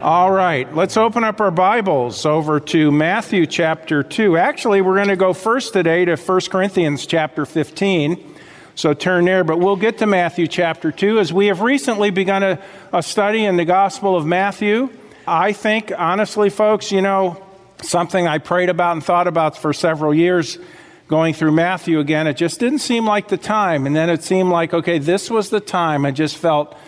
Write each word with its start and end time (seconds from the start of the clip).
All 0.00 0.30
right, 0.30 0.72
let's 0.76 0.96
open 0.96 1.24
up 1.24 1.40
our 1.40 1.50
Bibles 1.50 2.24
over 2.24 2.60
to 2.60 2.92
Matthew 2.92 3.46
chapter 3.46 4.04
2. 4.04 4.36
Actually, 4.36 4.80
we're 4.80 4.94
going 4.94 5.08
to 5.08 5.16
go 5.16 5.32
first 5.32 5.72
today 5.72 6.04
to 6.04 6.14
1 6.14 6.40
Corinthians 6.52 7.04
chapter 7.04 7.44
15. 7.44 8.36
So 8.76 8.94
turn 8.94 9.24
there, 9.24 9.42
but 9.42 9.58
we'll 9.58 9.74
get 9.74 9.98
to 9.98 10.06
Matthew 10.06 10.46
chapter 10.46 10.92
2 10.92 11.18
as 11.18 11.32
we 11.32 11.48
have 11.48 11.62
recently 11.62 12.10
begun 12.10 12.44
a, 12.44 12.62
a 12.92 13.02
study 13.02 13.44
in 13.44 13.56
the 13.56 13.64
Gospel 13.64 14.14
of 14.14 14.24
Matthew. 14.24 14.88
I 15.26 15.52
think, 15.52 15.90
honestly, 15.98 16.48
folks, 16.48 16.92
you 16.92 17.02
know, 17.02 17.44
something 17.82 18.28
I 18.28 18.38
prayed 18.38 18.68
about 18.68 18.92
and 18.92 19.02
thought 19.04 19.26
about 19.26 19.56
for 19.56 19.72
several 19.72 20.14
years 20.14 20.58
going 21.08 21.34
through 21.34 21.52
Matthew 21.52 21.98
again. 21.98 22.28
It 22.28 22.36
just 22.36 22.60
didn't 22.60 22.78
seem 22.78 23.04
like 23.04 23.26
the 23.26 23.36
time. 23.36 23.84
And 23.84 23.96
then 23.96 24.10
it 24.10 24.22
seemed 24.22 24.50
like, 24.50 24.72
okay, 24.72 25.00
this 25.00 25.28
was 25.28 25.50
the 25.50 25.60
time. 25.60 26.06
I 26.06 26.12
just 26.12 26.36
felt 26.36 26.78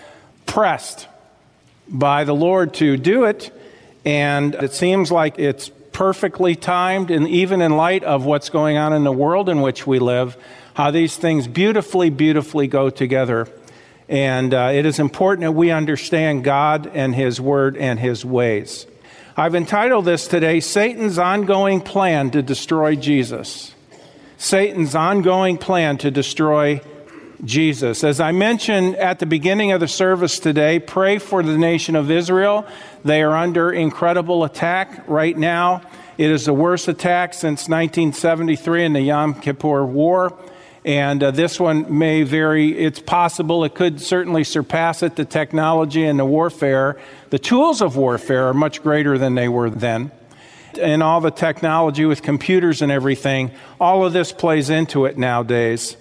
pressed 0.47 1.09
by 1.91 2.25
the 2.25 2.35
Lord 2.35 2.75
to 2.75 2.97
do 2.97 3.25
it. 3.25 3.51
And 4.05 4.55
it 4.55 4.73
seems 4.73 5.13
like 5.13 5.39
it's 5.39 5.71
perfectly 5.93 6.55
timed, 6.57 7.11
and 7.11 7.29
even 7.29 7.61
in 7.61 7.77
light 7.77 8.05
of 8.05 8.25
what's 8.25 8.49
going 8.49 8.77
on 8.77 8.93
in 8.93 9.05
the 9.05 9.13
world 9.13 9.49
in 9.49 9.61
which 9.61 9.87
we 9.87 9.99
live, 9.99 10.37
how 10.75 10.91
these 10.91 11.17
things 11.17 11.47
beautifully, 11.47 12.09
beautifully 12.09 12.67
go 12.69 12.89
together. 12.89 13.49
And 14.09 14.55
uh, 14.55 14.71
it 14.73 14.87
is 14.87 14.99
important 14.99 15.43
that 15.43 15.53
we 15.53 15.71
understand 15.71 16.45
God 16.45 16.91
and 16.95 17.15
His 17.15 17.41
Word 17.41 17.77
and 17.77 17.99
His 17.99 18.25
ways. 18.25 18.87
I've 19.37 19.55
entitled 19.55 20.05
this 20.05 20.27
today 20.27 20.61
Satan's 20.61 21.19
Ongoing 21.19 21.81
Plan 21.81 22.31
to 22.31 22.43
Destroy 22.43 22.97
Jesus. 22.97 23.75
Satan's 24.41 24.95
ongoing 24.95 25.59
plan 25.59 25.99
to 25.99 26.11
destroy 26.11 26.81
Jesus. 27.45 28.05
As 28.05 28.21
I 28.21 28.33
mentioned 28.33 28.97
at 28.97 29.19
the 29.19 29.27
beginning 29.27 29.73
of 29.73 29.81
the 29.81 29.89
service 29.89 30.39
today, 30.39 30.79
pray 30.79 31.19
for 31.19 31.43
the 31.43 31.57
nation 31.57 31.97
of 31.97 32.11
Israel. 32.11 32.67
They 33.05 33.23
are 33.23 33.37
under 33.37 33.73
incredible 33.73 34.45
attack 34.45 35.05
right 35.09 35.37
now. 35.37 35.83
It 36.19 36.31
is 36.31 36.45
the 36.45 36.53
worst 36.53 36.89
attack 36.89 37.33
since 37.33 37.69
1973 37.69 38.85
in 38.85 38.93
the 38.93 39.01
Yom 39.01 39.41
Kippur 39.41 39.87
War. 39.87 40.39
And 40.85 41.23
uh, 41.23 41.31
this 41.31 41.61
one 41.61 41.99
may 41.99 42.23
vary. 42.23 42.77
It's 42.77 43.01
possible 43.01 43.65
it 43.65 43.75
could 43.75 44.01
certainly 44.01 44.45
surpass 44.45 45.03
it. 45.03 45.17
The 45.17 45.25
technology 45.25 46.05
and 46.05 46.19
the 46.19 46.25
warfare, 46.25 46.99
the 47.31 47.39
tools 47.39 47.83
of 47.83 47.97
warfare 47.97 48.49
are 48.49 48.55
much 48.55 48.83
greater 48.83 49.19
than 49.19 49.35
they 49.35 49.49
were 49.49 49.71
then. 49.71 50.11
And 50.81 51.03
all 51.03 51.21
the 51.21 51.31
technology 51.31 52.05
with 52.05 52.23
computers 52.23 52.81
and 52.81 52.93
everything, 52.93 53.51
all 53.81 54.05
of 54.05 54.13
this 54.13 54.33
plays 54.33 54.71
into 54.71 55.05
it 55.05 55.19
nowadays. 55.19 55.97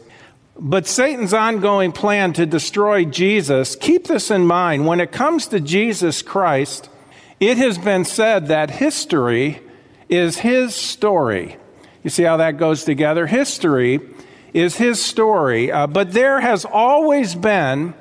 But 0.61 0.88
Satan's 0.88 1.33
ongoing 1.33 1.93
plan 1.93 2.33
to 2.33 2.45
destroy 2.45 3.05
Jesus, 3.05 3.77
keep 3.77 4.07
this 4.07 4.29
in 4.29 4.45
mind. 4.45 4.85
When 4.85 4.99
it 4.99 5.13
comes 5.13 5.47
to 5.47 5.61
Jesus 5.61 6.21
Christ, 6.21 6.89
it 7.39 7.57
has 7.57 7.77
been 7.77 8.03
said 8.03 8.47
that 8.47 8.69
history 8.69 9.61
is 10.09 10.39
his 10.39 10.75
story. 10.75 11.55
You 12.03 12.09
see 12.09 12.23
how 12.23 12.37
that 12.37 12.57
goes 12.57 12.83
together? 12.83 13.25
History 13.25 14.02
is 14.53 14.75
his 14.75 15.02
story. 15.02 15.71
Uh, 15.71 15.87
but 15.87 16.11
there 16.11 16.41
has 16.41 16.65
always 16.65 17.35
been 17.35 17.93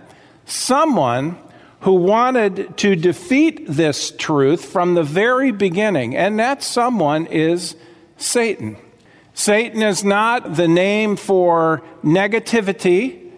someone 0.44 1.38
who 1.82 1.92
wanted 1.92 2.76
to 2.78 2.96
defeat 2.96 3.68
this 3.68 4.10
truth 4.10 4.64
from 4.64 4.94
the 4.94 5.04
very 5.04 5.52
beginning, 5.52 6.16
and 6.16 6.40
that 6.40 6.64
someone 6.64 7.26
is 7.26 7.76
Satan. 8.16 8.76
Satan 9.38 9.82
is 9.82 10.02
not 10.02 10.56
the 10.56 10.66
name 10.66 11.14
for 11.14 11.80
negativity 12.02 13.30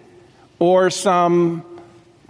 or 0.59 0.89
some 0.89 1.63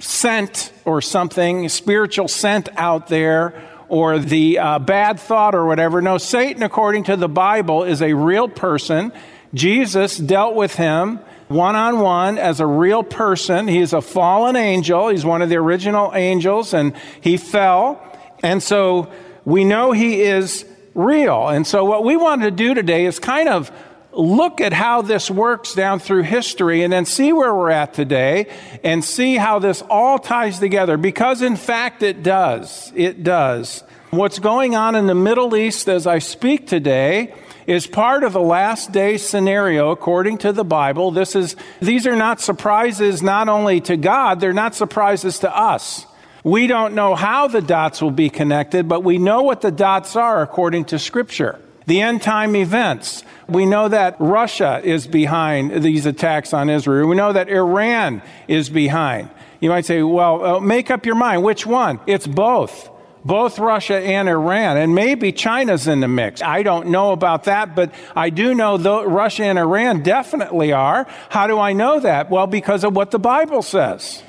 scent 0.01 0.73
or 0.85 1.01
something, 1.01 1.69
spiritual 1.69 2.27
scent 2.27 2.69
out 2.77 3.07
there, 3.07 3.63
or 3.89 4.19
the 4.19 4.59
uh, 4.59 4.81
bad 4.81 5.21
thought 5.21 5.55
or 5.55 5.67
whatever. 5.67 6.03
No, 6.03 6.19
Satan, 6.19 6.65
according 6.65 7.05
to 7.05 7.17
the 7.17 7.29
Bible, 7.29 7.85
is 7.85 8.03
a 8.03 8.13
real 8.13 8.49
person. 8.49 9.13
Jesus 9.55 10.19
dealt 10.19 10.57
with 10.57 10.75
him 10.75 11.21
one 11.47 11.77
on 11.77 12.01
one 12.01 12.39
as 12.39 12.59
a 12.59 12.67
real 12.67 13.05
person. 13.05 13.69
He's 13.69 13.93
a 13.93 14.01
fallen 14.01 14.57
angel. 14.57 15.11
He's 15.11 15.25
one 15.25 15.43
of 15.43 15.49
the 15.49 15.59
original 15.59 16.11
angels, 16.13 16.75
and 16.75 16.93
he 17.21 17.37
fell. 17.37 18.03
And 18.43 18.65
so 18.65 19.13
we 19.45 19.63
know 19.63 19.93
he 19.93 20.23
is 20.23 20.65
real. 20.95 21.49
And 21.49 21.67
so, 21.67 21.85
what 21.85 22.05
we 22.05 22.17
want 22.17 22.43
to 22.43 22.51
do 22.51 22.75
today 22.75 23.07
is 23.07 23.19
kind 23.19 23.49
of 23.49 23.71
look 24.13 24.61
at 24.61 24.73
how 24.73 25.03
this 25.03 25.31
works 25.31 25.75
down 25.75 26.01
through 26.01 26.23
history 26.23 26.83
and 26.83 26.93
then 26.93 27.05
see 27.05 27.33
where 27.33 27.55
we're 27.55 27.71
at 27.71 27.95
today 27.95 28.53
and 28.83 29.05
see 29.05 29.37
how 29.37 29.59
this 29.59 29.83
all 29.83 30.19
ties 30.19 30.59
together 30.59 30.97
because, 30.97 31.43
in 31.43 31.57
fact, 31.57 32.03
it 32.03 32.23
does. 32.23 32.93
It 32.95 33.23
does. 33.23 33.85
What's 34.11 34.41
going 34.41 34.75
on 34.75 34.97
in 34.97 35.07
the 35.07 35.15
Middle 35.15 35.55
East 35.55 35.89
as 35.89 36.07
I 36.07 36.19
speak 36.19 36.67
today 36.67 37.33
is 37.67 37.87
part 37.87 38.25
of 38.25 38.33
the 38.33 38.41
last 38.41 38.91
day 38.91 39.17
scenario 39.17 39.91
according 39.91 40.39
to 40.39 40.53
the 40.53 40.65
Bible. 40.65 41.13
This 41.13 41.37
is, 41.37 41.55
these 41.81 42.07
are 42.09 42.17
not 42.17 42.41
surprises 42.41 43.23
not 43.23 43.49
only 43.49 43.81
to 43.83 43.97
God, 43.97 44.41
they're 44.41 44.53
not 44.53 44.75
surprises 44.75 45.39
to 45.41 45.57
us. 45.57 46.07
We 46.43 46.67
don't 46.67 46.95
know 46.95 47.15
how 47.15 47.49
the 47.49 47.61
dots 47.61 48.01
will 48.01 48.11
be 48.11 48.31
connected, 48.31 48.89
but 48.89 49.05
we 49.05 49.19
know 49.19 49.43
what 49.43 49.61
the 49.61 49.71
dots 49.71 50.17
are 50.17 50.43
according 50.43 50.87
to 50.87 50.99
Scripture. 50.99 51.61
The 51.87 52.01
end 52.01 52.23
time 52.23 52.57
events. 52.57 53.25
We 53.49 53.67
know 53.67 53.89
that 53.89 54.17
Russia 54.21 54.81
is 54.83 55.07
behind 55.07 55.83
these 55.83 56.07
attacks 56.07 56.55
on 56.55 56.71
Israel. 56.71 57.09
We 57.09 57.17
know 57.17 57.33
that 57.33 57.49
Iran 57.49 58.23
is 58.49 58.71
behind. 58.71 59.29
You 59.61 59.71
might 59.71 59.85
say, 59.85 60.03
well, 60.03 60.45
uh, 60.45 60.61
make 60.61 60.91
up 60.91 61.05
your 61.05 61.17
mind. 61.17 61.43
Which 61.43 61.67
one? 61.67 62.01
It's 62.07 62.27
both. 62.27 62.89
Both 63.23 63.59
Russia 63.59 63.99
and 63.99 64.31
Iran, 64.31 64.79
and 64.79 64.95
maybe 64.95 65.31
China's 65.31 65.87
in 65.87 66.01
the 66.01 66.09
mix. 66.09 66.41
I 66.41 66.63
don't 66.63 66.89
know 66.89 67.13
about 67.13 67.45
that, 67.45 67.75
but 67.75 67.93
I 68.17 68.31
do 68.31 68.55
know 68.55 68.79
that 68.79 69.09
Russia 69.09 69.45
and 69.45 69.59
Iran 69.59 70.03
definitely 70.03 70.73
are. 70.73 71.07
How 71.29 71.47
do 71.47 71.59
I 71.59 71.75
know 71.75 72.01
that? 72.01 72.31
Well, 72.31 72.47
because 72.47 72.83
of 72.83 72.97
what 72.97 73.11
the 73.11 73.19
Bible 73.19 73.61
says. 73.61 74.23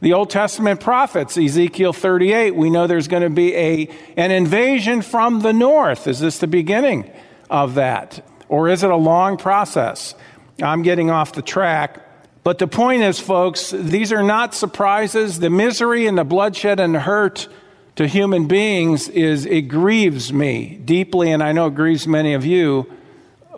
The 0.00 0.12
Old 0.12 0.30
Testament 0.30 0.78
prophets, 0.78 1.36
Ezekiel 1.36 1.92
38, 1.92 2.54
we 2.54 2.70
know 2.70 2.86
there's 2.86 3.08
going 3.08 3.24
to 3.24 3.30
be 3.30 3.54
a, 3.56 3.88
an 4.16 4.30
invasion 4.30 5.02
from 5.02 5.40
the 5.40 5.52
north. 5.52 6.06
Is 6.06 6.20
this 6.20 6.38
the 6.38 6.46
beginning 6.46 7.10
of 7.50 7.74
that? 7.74 8.24
Or 8.48 8.68
is 8.68 8.84
it 8.84 8.90
a 8.90 8.96
long 8.96 9.36
process? 9.36 10.14
I'm 10.62 10.82
getting 10.82 11.10
off 11.10 11.32
the 11.32 11.42
track. 11.42 12.00
But 12.44 12.58
the 12.58 12.68
point 12.68 13.02
is, 13.02 13.18
folks, 13.18 13.70
these 13.70 14.12
are 14.12 14.22
not 14.22 14.54
surprises. 14.54 15.40
The 15.40 15.50
misery 15.50 16.06
and 16.06 16.16
the 16.16 16.24
bloodshed 16.24 16.78
and 16.78 16.94
the 16.94 17.00
hurt 17.00 17.48
to 17.96 18.06
human 18.06 18.46
beings 18.46 19.08
is, 19.08 19.46
it 19.46 19.62
grieves 19.62 20.32
me 20.32 20.80
deeply, 20.84 21.32
and 21.32 21.42
I 21.42 21.50
know 21.50 21.66
it 21.66 21.74
grieves 21.74 22.06
many 22.06 22.34
of 22.34 22.46
you. 22.46 22.88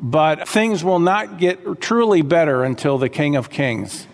But 0.01 0.49
things 0.49 0.83
will 0.83 1.01
not 1.01 1.37
get 1.37 1.83
truly 1.83 2.23
better 2.23 2.65
until 2.65 2.97
the 2.97 3.11
King 3.11 3.37
of 3.37 3.51
Kings 3.51 4.07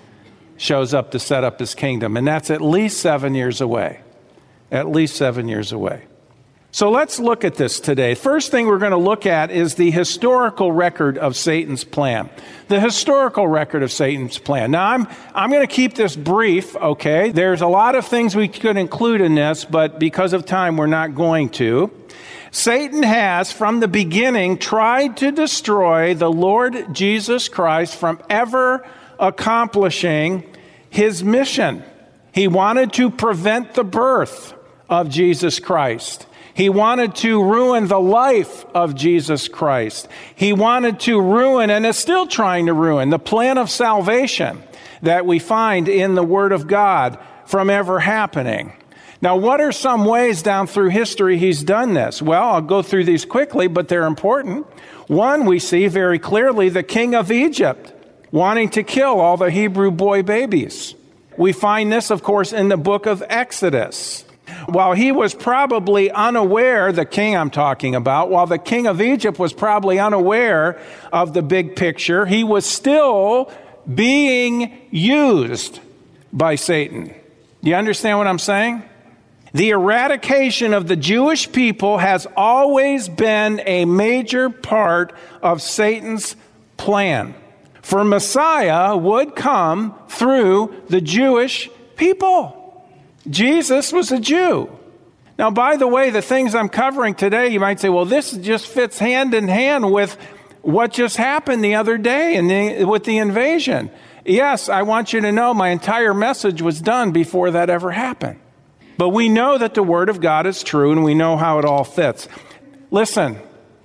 shows 0.56 0.94
up 0.94 1.10
to 1.12 1.18
set 1.18 1.44
up 1.44 1.58
his 1.58 1.74
kingdom. 1.74 2.16
And 2.16 2.26
that's 2.26 2.50
at 2.50 2.60
least 2.60 3.00
seven 3.00 3.34
years 3.34 3.60
away. 3.60 4.00
At 4.70 4.88
least 4.88 5.16
seven 5.16 5.48
years 5.48 5.72
away. 5.72 6.04
So 6.76 6.90
let's 6.90 7.18
look 7.18 7.42
at 7.42 7.54
this 7.54 7.80
today. 7.80 8.14
First 8.14 8.50
thing 8.50 8.66
we're 8.66 8.78
going 8.78 8.90
to 8.90 8.98
look 8.98 9.24
at 9.24 9.50
is 9.50 9.76
the 9.76 9.90
historical 9.90 10.70
record 10.70 11.16
of 11.16 11.34
Satan's 11.34 11.84
plan. 11.84 12.28
The 12.68 12.78
historical 12.78 13.48
record 13.48 13.82
of 13.82 13.90
Satan's 13.90 14.36
plan. 14.36 14.72
Now, 14.72 14.90
I'm, 14.90 15.08
I'm 15.34 15.50
going 15.50 15.66
to 15.66 15.72
keep 15.72 15.94
this 15.94 16.14
brief, 16.14 16.76
okay? 16.76 17.30
There's 17.30 17.62
a 17.62 17.66
lot 17.66 17.94
of 17.94 18.06
things 18.06 18.36
we 18.36 18.48
could 18.48 18.76
include 18.76 19.22
in 19.22 19.34
this, 19.34 19.64
but 19.64 19.98
because 19.98 20.34
of 20.34 20.44
time, 20.44 20.76
we're 20.76 20.86
not 20.86 21.14
going 21.14 21.48
to. 21.50 21.90
Satan 22.50 23.02
has, 23.02 23.50
from 23.50 23.80
the 23.80 23.88
beginning, 23.88 24.58
tried 24.58 25.16
to 25.18 25.32
destroy 25.32 26.12
the 26.12 26.30
Lord 26.30 26.92
Jesus 26.92 27.48
Christ 27.48 27.96
from 27.96 28.20
ever 28.28 28.86
accomplishing 29.18 30.44
his 30.90 31.22
mission. 31.22 31.82
He 32.32 32.48
wanted 32.48 32.92
to 32.94 33.10
prevent 33.10 33.74
the 33.74 33.84
birth 33.84 34.54
of 34.88 35.08
Jesus 35.08 35.58
Christ. 35.58 36.26
He 36.54 36.68
wanted 36.70 37.14
to 37.16 37.42
ruin 37.42 37.86
the 37.86 38.00
life 38.00 38.64
of 38.74 38.94
Jesus 38.94 39.46
Christ. 39.46 40.08
He 40.34 40.52
wanted 40.54 41.00
to 41.00 41.20
ruin, 41.20 41.68
and 41.68 41.84
is 41.84 41.98
still 41.98 42.26
trying 42.26 42.66
to 42.66 42.72
ruin, 42.72 43.10
the 43.10 43.18
plan 43.18 43.58
of 43.58 43.70
salvation 43.70 44.62
that 45.02 45.26
we 45.26 45.38
find 45.38 45.88
in 45.88 46.14
the 46.14 46.22
Word 46.22 46.52
of 46.52 46.66
God 46.66 47.18
from 47.44 47.68
ever 47.68 48.00
happening. 48.00 48.72
Now, 49.20 49.36
what 49.36 49.60
are 49.60 49.72
some 49.72 50.04
ways 50.04 50.42
down 50.42 50.66
through 50.66 50.90
history 50.90 51.38
he's 51.38 51.62
done 51.62 51.94
this? 51.94 52.20
Well, 52.20 52.42
I'll 52.42 52.60
go 52.60 52.82
through 52.82 53.04
these 53.04 53.24
quickly, 53.24 53.66
but 53.66 53.88
they're 53.88 54.06
important. 54.06 54.66
One, 55.08 55.46
we 55.46 55.58
see 55.58 55.88
very 55.88 56.18
clearly 56.18 56.68
the 56.68 56.82
king 56.82 57.14
of 57.14 57.30
Egypt 57.30 57.92
wanting 58.30 58.70
to 58.70 58.82
kill 58.82 59.20
all 59.20 59.36
the 59.36 59.50
Hebrew 59.50 59.90
boy 59.90 60.22
babies. 60.22 60.94
We 61.36 61.52
find 61.52 61.92
this, 61.92 62.10
of 62.10 62.22
course, 62.22 62.52
in 62.52 62.68
the 62.68 62.76
book 62.76 63.06
of 63.06 63.22
Exodus. 63.28 64.24
While 64.66 64.92
he 64.92 65.12
was 65.12 65.34
probably 65.34 66.10
unaware, 66.10 66.92
the 66.92 67.04
king 67.04 67.36
I'm 67.36 67.50
talking 67.50 67.94
about, 67.94 68.30
while 68.30 68.46
the 68.46 68.58
king 68.58 68.86
of 68.86 69.00
Egypt 69.00 69.38
was 69.38 69.52
probably 69.52 69.98
unaware 69.98 70.80
of 71.12 71.34
the 71.34 71.42
big 71.42 71.76
picture, 71.76 72.26
he 72.26 72.44
was 72.44 72.64
still 72.64 73.50
being 73.92 74.72
used 74.90 75.80
by 76.32 76.54
Satan. 76.54 77.14
Do 77.62 77.70
you 77.70 77.76
understand 77.76 78.18
what 78.18 78.26
I'm 78.26 78.38
saying? 78.38 78.82
The 79.52 79.70
eradication 79.70 80.74
of 80.74 80.86
the 80.86 80.96
Jewish 80.96 81.50
people 81.50 81.98
has 81.98 82.26
always 82.36 83.08
been 83.08 83.60
a 83.64 83.84
major 83.84 84.50
part 84.50 85.12
of 85.42 85.62
Satan's 85.62 86.36
plan. 86.76 87.34
For 87.86 88.02
Messiah 88.02 88.96
would 88.96 89.36
come 89.36 89.94
through 90.08 90.82
the 90.88 91.00
Jewish 91.00 91.70
people. 91.94 92.84
Jesus 93.30 93.92
was 93.92 94.10
a 94.10 94.18
Jew. 94.18 94.76
Now, 95.38 95.52
by 95.52 95.76
the 95.76 95.86
way, 95.86 96.10
the 96.10 96.20
things 96.20 96.56
I'm 96.56 96.68
covering 96.68 97.14
today, 97.14 97.46
you 97.50 97.60
might 97.60 97.78
say, 97.78 97.88
well, 97.88 98.04
this 98.04 98.32
just 98.32 98.66
fits 98.66 98.98
hand 98.98 99.34
in 99.34 99.46
hand 99.46 99.92
with 99.92 100.16
what 100.62 100.94
just 100.94 101.16
happened 101.16 101.62
the 101.62 101.76
other 101.76 101.96
day 101.96 102.34
in 102.34 102.48
the, 102.48 102.84
with 102.86 103.04
the 103.04 103.18
invasion. 103.18 103.92
Yes, 104.24 104.68
I 104.68 104.82
want 104.82 105.12
you 105.12 105.20
to 105.20 105.30
know 105.30 105.54
my 105.54 105.68
entire 105.68 106.12
message 106.12 106.60
was 106.60 106.80
done 106.80 107.12
before 107.12 107.52
that 107.52 107.70
ever 107.70 107.92
happened. 107.92 108.40
But 108.98 109.10
we 109.10 109.28
know 109.28 109.58
that 109.58 109.74
the 109.74 109.84
Word 109.84 110.08
of 110.08 110.20
God 110.20 110.44
is 110.44 110.64
true 110.64 110.90
and 110.90 111.04
we 111.04 111.14
know 111.14 111.36
how 111.36 111.60
it 111.60 111.64
all 111.64 111.84
fits. 111.84 112.26
Listen, 112.90 113.38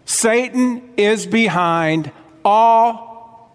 Satan 0.06 0.90
is 0.98 1.28
behind 1.28 2.12
all 2.44 3.11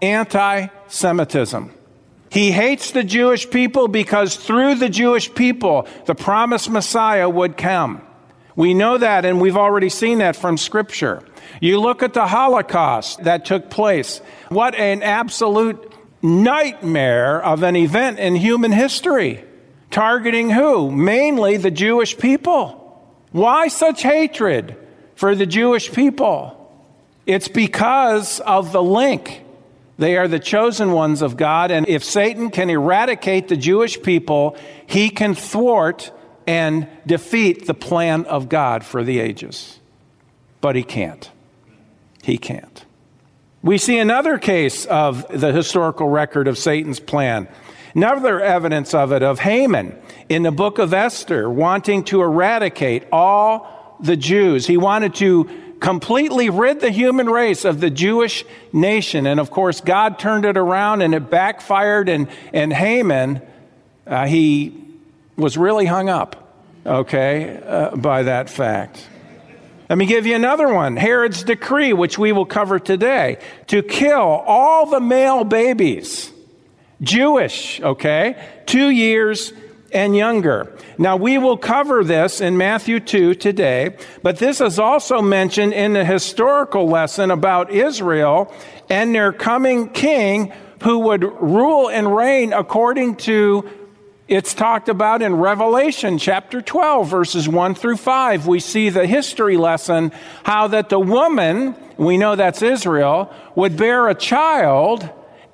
anti 0.07 0.69
Semitism. 0.89 1.73
He 2.31 2.53
hates 2.53 2.91
the 2.91 3.05
Jewish 3.05 3.49
people 3.49 3.89
because 3.89 4.37
through 4.37 4.77
the 4.77 4.89
Jewish 4.89 5.33
people, 5.33 5.89
the 6.07 6.15
promised 6.15 6.71
Messiah 6.71 7.29
would 7.29 7.57
come. 7.57 8.03
We 8.57 8.75
know 8.75 8.99
that, 8.99 9.25
and 9.25 9.41
we've 9.41 9.57
already 9.57 9.89
seen 9.91 10.19
that 10.19 10.37
from 10.37 10.57
Scripture. 10.57 11.23
You 11.61 11.81
look 11.81 12.03
at 12.03 12.15
the 12.15 12.27
Holocaust 12.27 13.25
that 13.25 13.45
took 13.45 13.71
place. 13.71 14.21
What 14.49 14.75
an 14.75 15.03
absolute 15.03 15.93
nightmare 16.23 17.43
of 17.43 17.63
an 17.63 17.77
event 17.77 18.19
in 18.19 18.35
human 18.35 18.73
history. 18.73 19.45
Targeting 19.91 20.51
who? 20.51 20.91
Mainly 20.91 21.57
the 21.59 21.71
Jewish 21.71 22.19
people. 22.19 22.83
Why 23.31 23.69
such 23.69 24.03
hatred 24.03 24.77
for 25.15 25.35
the 25.35 25.47
Jewish 25.47 25.93
people? 25.93 26.53
It's 27.27 27.49
because 27.49 28.41
of 28.41 28.73
the 28.73 28.83
link. 28.83 29.43
They 29.99 30.17
are 30.17 30.29
the 30.29 30.39
chosen 30.39 30.93
ones 30.93 31.23
of 31.23 31.37
God, 31.37 31.71
and 31.71 31.89
if 31.89 32.05
Satan 32.05 32.51
can 32.51 32.69
eradicate 32.69 33.49
the 33.49 33.57
Jewish 33.57 34.01
people, 34.03 34.57
he 34.87 35.09
can 35.09 35.35
thwart 35.35 36.13
and 36.47 36.87
defeat 37.07 37.67
the 37.67 37.75
plan 37.75 38.25
of 38.27 38.49
God 38.49 38.85
for 38.85 39.03
the 39.03 39.21
ages. 39.21 39.81
But 40.61 40.77
he 40.77 40.83
can't. 40.83 41.31
He 42.23 42.39
can't. 42.39 42.85
We 43.63 43.79
see 43.79 43.99
another 43.99 44.39
case 44.39 44.85
of 44.85 45.27
the 45.29 45.53
historical 45.53 46.09
record 46.09 46.47
of 46.47 46.59
Satan's 46.59 47.01
plan. 47.01 47.49
Another 47.95 48.41
evidence 48.41 48.95
of 48.95 49.11
it 49.13 49.23
of 49.23 49.41
Haman 49.41 49.99
in 50.29 50.43
the 50.43 50.53
book 50.53 50.79
of 50.79 50.93
Esther 50.93 51.49
wanting 51.49 52.05
to 52.05 52.21
eradicate 52.21 53.05
all 53.11 53.97
the 54.01 54.17
Jews. 54.17 54.67
He 54.67 54.77
wanted 54.77 55.15
to 55.17 55.49
completely 55.81 56.51
rid 56.51 56.81
the 56.81 56.91
human 56.91 57.29
race 57.29 57.65
of 57.65 57.81
the 57.81 57.91
Jewish 57.91 58.45
nation. 58.73 59.27
And 59.27 59.41
of 59.41 59.51
course, 59.51 59.81
God 59.81 60.19
turned 60.19 60.45
it 60.45 60.57
around 60.57 61.03
and 61.03 61.15
it 61.15 61.31
backfired. 61.31 62.09
And, 62.09 62.29
and 62.53 62.73
Haman, 62.73 63.43
uh, 64.07 64.27
he 64.27 64.85
was 65.37 65.57
really 65.59 65.87
hung 65.87 66.09
up, 66.09 66.55
okay, 66.85 67.63
uh, 67.65 67.97
by 67.97 68.25
that 68.25 68.49
fact. 68.49 69.07
Let 69.89 69.99
me 69.99 70.07
give 70.07 70.27
you 70.27 70.35
another 70.35 70.73
one 70.73 70.97
Herod's 70.97 71.45
decree, 71.45 71.93
which 71.93 72.19
we 72.19 72.33
will 72.33 72.47
cover 72.47 72.79
today, 72.79 73.39
to 73.69 73.83
kill 73.83 74.21
all 74.21 74.87
the 74.87 75.01
male 75.01 75.45
babies 75.45 76.33
Jewish, 77.01 77.81
okay? 77.81 78.43
Two 78.67 78.89
years 78.89 79.53
and 79.97 80.15
younger. 80.15 80.77
Now, 80.99 81.17
we 81.17 81.39
will 81.39 81.57
cover 81.57 82.05
this 82.05 82.43
in 82.43 82.59
Matthew 82.59 83.01
2 83.01 83.35
today, 83.35 83.97
but 84.23 84.37
this 84.37 84.61
is 84.61 84.79
also 84.79 85.23
mentioned 85.23 85.73
in 85.73 85.95
the 85.95 86.05
historical 86.05 86.87
lesson 86.87 87.31
about 87.31 87.71
Israel 87.71 88.53
and 88.91 89.15
their 89.15 89.33
coming 89.33 89.89
king 89.89 90.53
who 90.83 90.99
would 90.99 91.25
rule 91.25 91.89
and 91.89 92.15
reign 92.15 92.53
according 92.53 93.17
to 93.17 93.69
it's 94.29 94.55
talked 94.55 94.89
about 94.89 95.23
in 95.23 95.37
Revelation 95.37 96.19
chapter 96.19 96.61
12, 96.61 97.09
verses 97.09 97.49
1 97.49 97.75
through 97.77 97.97
5. 97.97 98.47
We 98.47 98.59
see 98.59 98.91
the 98.91 99.07
history 99.07 99.57
lesson 99.57 100.11
how 100.43 100.67
that 100.69 100.89
the 100.89 100.99
woman, 100.99 101.77
we 101.97 102.19
know 102.19 102.35
that's 102.35 102.61
Israel, 102.61 103.33
would 103.55 103.77
bear 103.77 104.09
a 104.09 104.17
child 104.17 105.09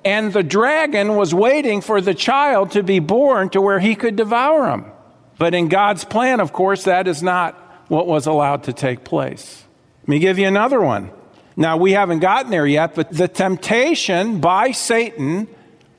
and 0.05 0.33
the 0.33 0.43
dragon 0.43 1.15
was 1.15 1.33
waiting 1.33 1.81
for 1.81 2.01
the 2.01 2.13
child 2.13 2.71
to 2.71 2.83
be 2.83 2.99
born 2.99 3.49
to 3.49 3.61
where 3.61 3.79
he 3.79 3.95
could 3.95 4.15
devour 4.15 4.69
him. 4.69 4.85
But 5.37 5.53
in 5.53 5.67
God's 5.67 6.03
plan, 6.03 6.39
of 6.39 6.53
course, 6.53 6.83
that 6.83 7.07
is 7.07 7.23
not 7.23 7.55
what 7.87 8.07
was 8.07 8.27
allowed 8.27 8.63
to 8.63 8.73
take 8.73 9.03
place. 9.03 9.63
Let 10.01 10.09
me 10.09 10.19
give 10.19 10.37
you 10.37 10.47
another 10.47 10.81
one. 10.81 11.11
Now, 11.55 11.77
we 11.77 11.91
haven't 11.91 12.19
gotten 12.19 12.51
there 12.51 12.65
yet, 12.65 12.95
but 12.95 13.11
the 13.11 13.27
temptation 13.27 14.39
by 14.39 14.71
Satan, 14.71 15.47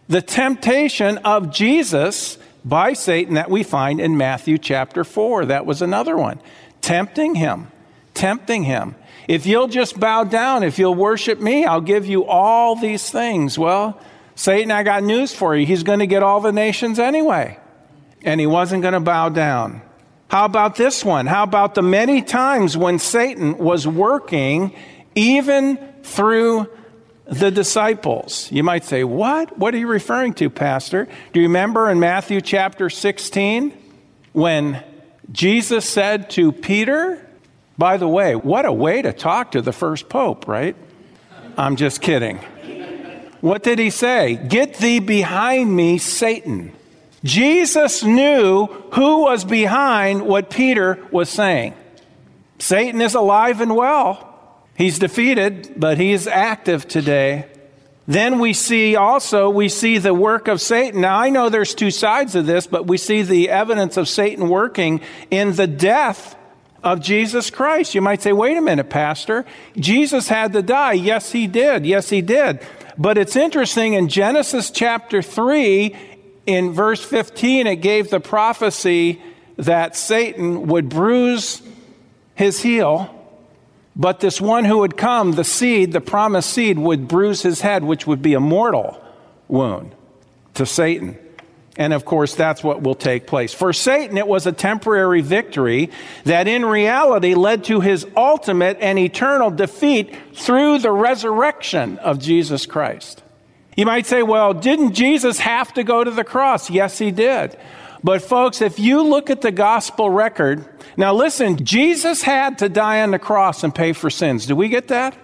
the 0.09 0.23
temptation 0.23 1.19
of 1.19 1.51
Jesus 1.53 2.39
by 2.65 2.93
Satan 2.93 3.35
that 3.35 3.51
we 3.51 3.62
find 3.62 4.01
in 4.01 4.17
Matthew 4.17 4.59
chapter 4.59 5.05
4, 5.05 5.47
that 5.47 5.67
was 5.67 5.83
another 5.83 6.17
one. 6.17 6.41
Tempting 6.81 7.37
him, 7.37 7.69
tempting 8.15 8.65
him. 8.65 8.97
If 9.29 9.47
you'll 9.47 9.69
just 9.69 9.99
bow 9.99 10.25
down, 10.25 10.62
if 10.62 10.79
you'll 10.79 10.94
worship 10.94 11.41
me, 11.41 11.65
I'll 11.65 11.81
give 11.81 12.06
you 12.06 12.26
all 12.26 12.76
these 12.76 13.11
things. 13.11 13.59
Well, 13.59 13.99
Satan, 14.35 14.71
I 14.71 14.82
got 14.82 15.03
news 15.03 15.35
for 15.35 15.56
you. 15.56 15.65
He's 15.65 15.82
going 15.82 16.00
to 16.00 16.06
get 16.06 16.23
all 16.23 16.41
the 16.41 16.53
nations 16.53 16.99
anyway. 16.99 17.59
And 18.23 18.41
he 18.41 18.47
wasn't 18.47 18.82
going 18.82 18.94
to 18.94 19.00
bow 19.00 19.29
down. 19.31 19.82
How 20.29 20.44
about 20.44 20.76
this 20.76 21.05
one? 21.05 21.26
How 21.26 21.44
about 21.44 21.75
the 21.75 21.82
many 21.82 22.21
times 22.21 22.76
when 22.76 22.99
Satan 22.99 23.59
was 23.59 23.87
working 23.87 24.75
even 25.15 25.79
through 26.03 26.69
the 27.27 27.50
disciples? 27.50 28.50
You 28.50 28.65
might 28.65 28.85
say, 28.85 29.05
What? 29.05 29.56
What 29.59 29.75
are 29.75 29.79
you 29.79 29.87
referring 29.87 30.35
to, 30.35 30.50
Pastor? 30.50 31.06
Do 31.32 31.41
you 31.41 31.47
remember 31.47 31.88
in 31.91 32.00
Matthew 32.00 32.41
chapter 32.41 32.91
16 32.91 33.73
when 34.32 34.82
Jesus 35.31 35.88
said 35.88 36.31
to 36.31 36.50
Peter, 36.50 37.25
by 37.76 37.97
the 37.97 38.09
way, 38.09 38.35
what 38.37 38.65
a 38.65 38.73
way 38.73 39.03
to 39.03 39.12
talk 39.12 39.53
to 39.53 39.62
the 39.62 39.73
first 39.73 40.09
pope, 40.09 40.47
right? 40.47 40.76
I'm 41.56 41.76
just 41.76 42.00
kidding. 42.00 42.38
What 43.41 43.62
did 43.62 43.79
he 43.79 43.91
say? 43.91 44.37
Get 44.37 44.75
thee 44.75 45.00
behind 45.00 45.75
me, 45.75 45.99
Satan. 45.99 46.73
Jesus 47.25 48.03
knew 48.03 48.67
who 48.93 49.22
was 49.22 49.44
behind 49.44 50.22
what 50.22 50.51
Peter 50.51 50.98
was 51.10 51.29
saying. 51.29 51.75
Satan 52.58 53.01
is 53.01 53.15
alive 53.15 53.60
and 53.60 53.75
well. 53.75 54.31
He's 54.77 54.98
defeated, 54.98 55.75
but 55.77 55.98
he 55.98 56.13
is 56.13 56.27
active 56.27 56.87
today. 56.89 57.46
Then 58.06 58.39
we 58.39 58.53
see 58.53 58.96
also, 58.96 59.48
we 59.48 59.69
see 59.69 59.98
the 59.98 60.13
work 60.13 60.48
of 60.48 60.60
Satan. 60.60 61.01
Now, 61.01 61.19
I 61.19 61.31
know 61.31 61.48
there's 61.48 61.75
two 61.75 61.91
sides 61.91 62.34
of 62.34 62.46
this, 62.46 62.67
but 62.67 62.87
we 62.87 62.98
see 62.98 63.22
the 63.22 63.48
evidence 63.48 63.96
of 63.96 64.08
Satan 64.08 64.48
working 64.48 65.01
in 65.31 65.55
the 65.55 65.67
death 65.67 66.37
of 66.84 67.00
Jesus 67.00 67.50
Christ. 67.50 67.94
You 67.94 68.03
might 68.03 68.22
say, 68.22 68.32
wait 68.32 68.56
a 68.56 68.60
minute, 68.60 68.91
Pastor. 68.91 69.44
Jesus 69.76 70.29
had 70.29 70.53
to 70.53 70.62
die. 70.62 70.93
Yes, 70.93 71.32
he 71.32 71.46
did. 71.46 71.84
Yes, 71.84 72.10
he 72.10 72.20
did. 72.20 72.60
But 72.96 73.19
it's 73.19 73.34
interesting 73.34 73.94
in 73.94 74.08
Genesis 74.08 74.70
chapter 74.70 75.22
3, 75.22 75.96
in 76.46 76.72
verse 76.72 77.03
15, 77.03 77.67
it 77.67 77.76
gave 77.76 78.10
the 78.10 78.20
prophecy 78.20 79.20
that 79.56 79.96
Satan 79.96 80.67
would 80.69 80.88
bruise 80.88 81.62
his 82.34 82.60
heel, 82.60 83.10
but 83.96 84.20
this 84.20 84.41
one 84.41 84.64
who 84.64 84.79
would 84.79 84.96
come, 84.96 85.32
the 85.32 85.44
seed, 85.44 85.93
the 85.93 86.00
promised 86.00 86.50
seed, 86.50 86.79
would 86.79 87.08
bruise 87.08 87.43
his 87.43 87.62
head, 87.62 87.82
which 87.82 88.06
would 88.06 88.20
be 88.20 88.34
a 88.34 88.41
mortal 88.41 89.03
wound 89.48 89.94
to 90.55 90.67
Satan. 90.67 91.17
And 91.76 91.93
of 91.93 92.04
course, 92.04 92.34
that's 92.34 92.62
what 92.62 92.82
will 92.82 92.94
take 92.94 93.26
place. 93.26 93.52
For 93.52 93.72
Satan, 93.72 94.16
it 94.16 94.28
was 94.28 94.46
a 94.46 94.52
temporary 94.52 95.22
victory 95.22 95.90
that 96.24 96.46
in 96.46 96.64
reality 96.64 97.34
led 97.34 97.64
to 97.64 97.81
his 97.81 98.06
ultimate 98.16 98.78
and 98.81 98.98
eternal 98.98 99.50
defeat 99.50 100.14
through 100.34 100.78
the 100.78 100.93
resurrection 100.93 101.98
of 101.98 102.20
Jesus 102.20 102.66
Christ. 102.66 103.22
You 103.76 103.86
might 103.86 104.06
say, 104.06 104.22
well, 104.22 104.54
didn't 104.54 104.93
Jesus 104.93 105.40
have 105.40 105.72
to 105.74 105.82
go 105.82 106.04
to 106.04 106.10
the 106.10 106.22
cross? 106.22 106.70
Yes, 106.70 106.98
he 106.98 107.10
did. 107.10 107.56
But 108.04 108.22
folks, 108.22 108.60
if 108.60 108.78
you 108.78 109.02
look 109.02 109.31
at 109.31 109.40
the 109.40 109.50
gospel 109.50 110.10
record, 110.10 110.64
now 110.96 111.12
listen, 111.12 111.64
Jesus 111.64 112.22
had 112.22 112.58
to 112.58 112.69
die 112.69 113.02
on 113.02 113.10
the 113.10 113.19
cross 113.19 113.64
and 113.64 113.74
pay 113.74 113.94
for 113.94 114.10
sins. 114.10 114.46
Do 114.46 114.54
we 114.54 114.69
get 114.69 114.88
that? 114.88 115.16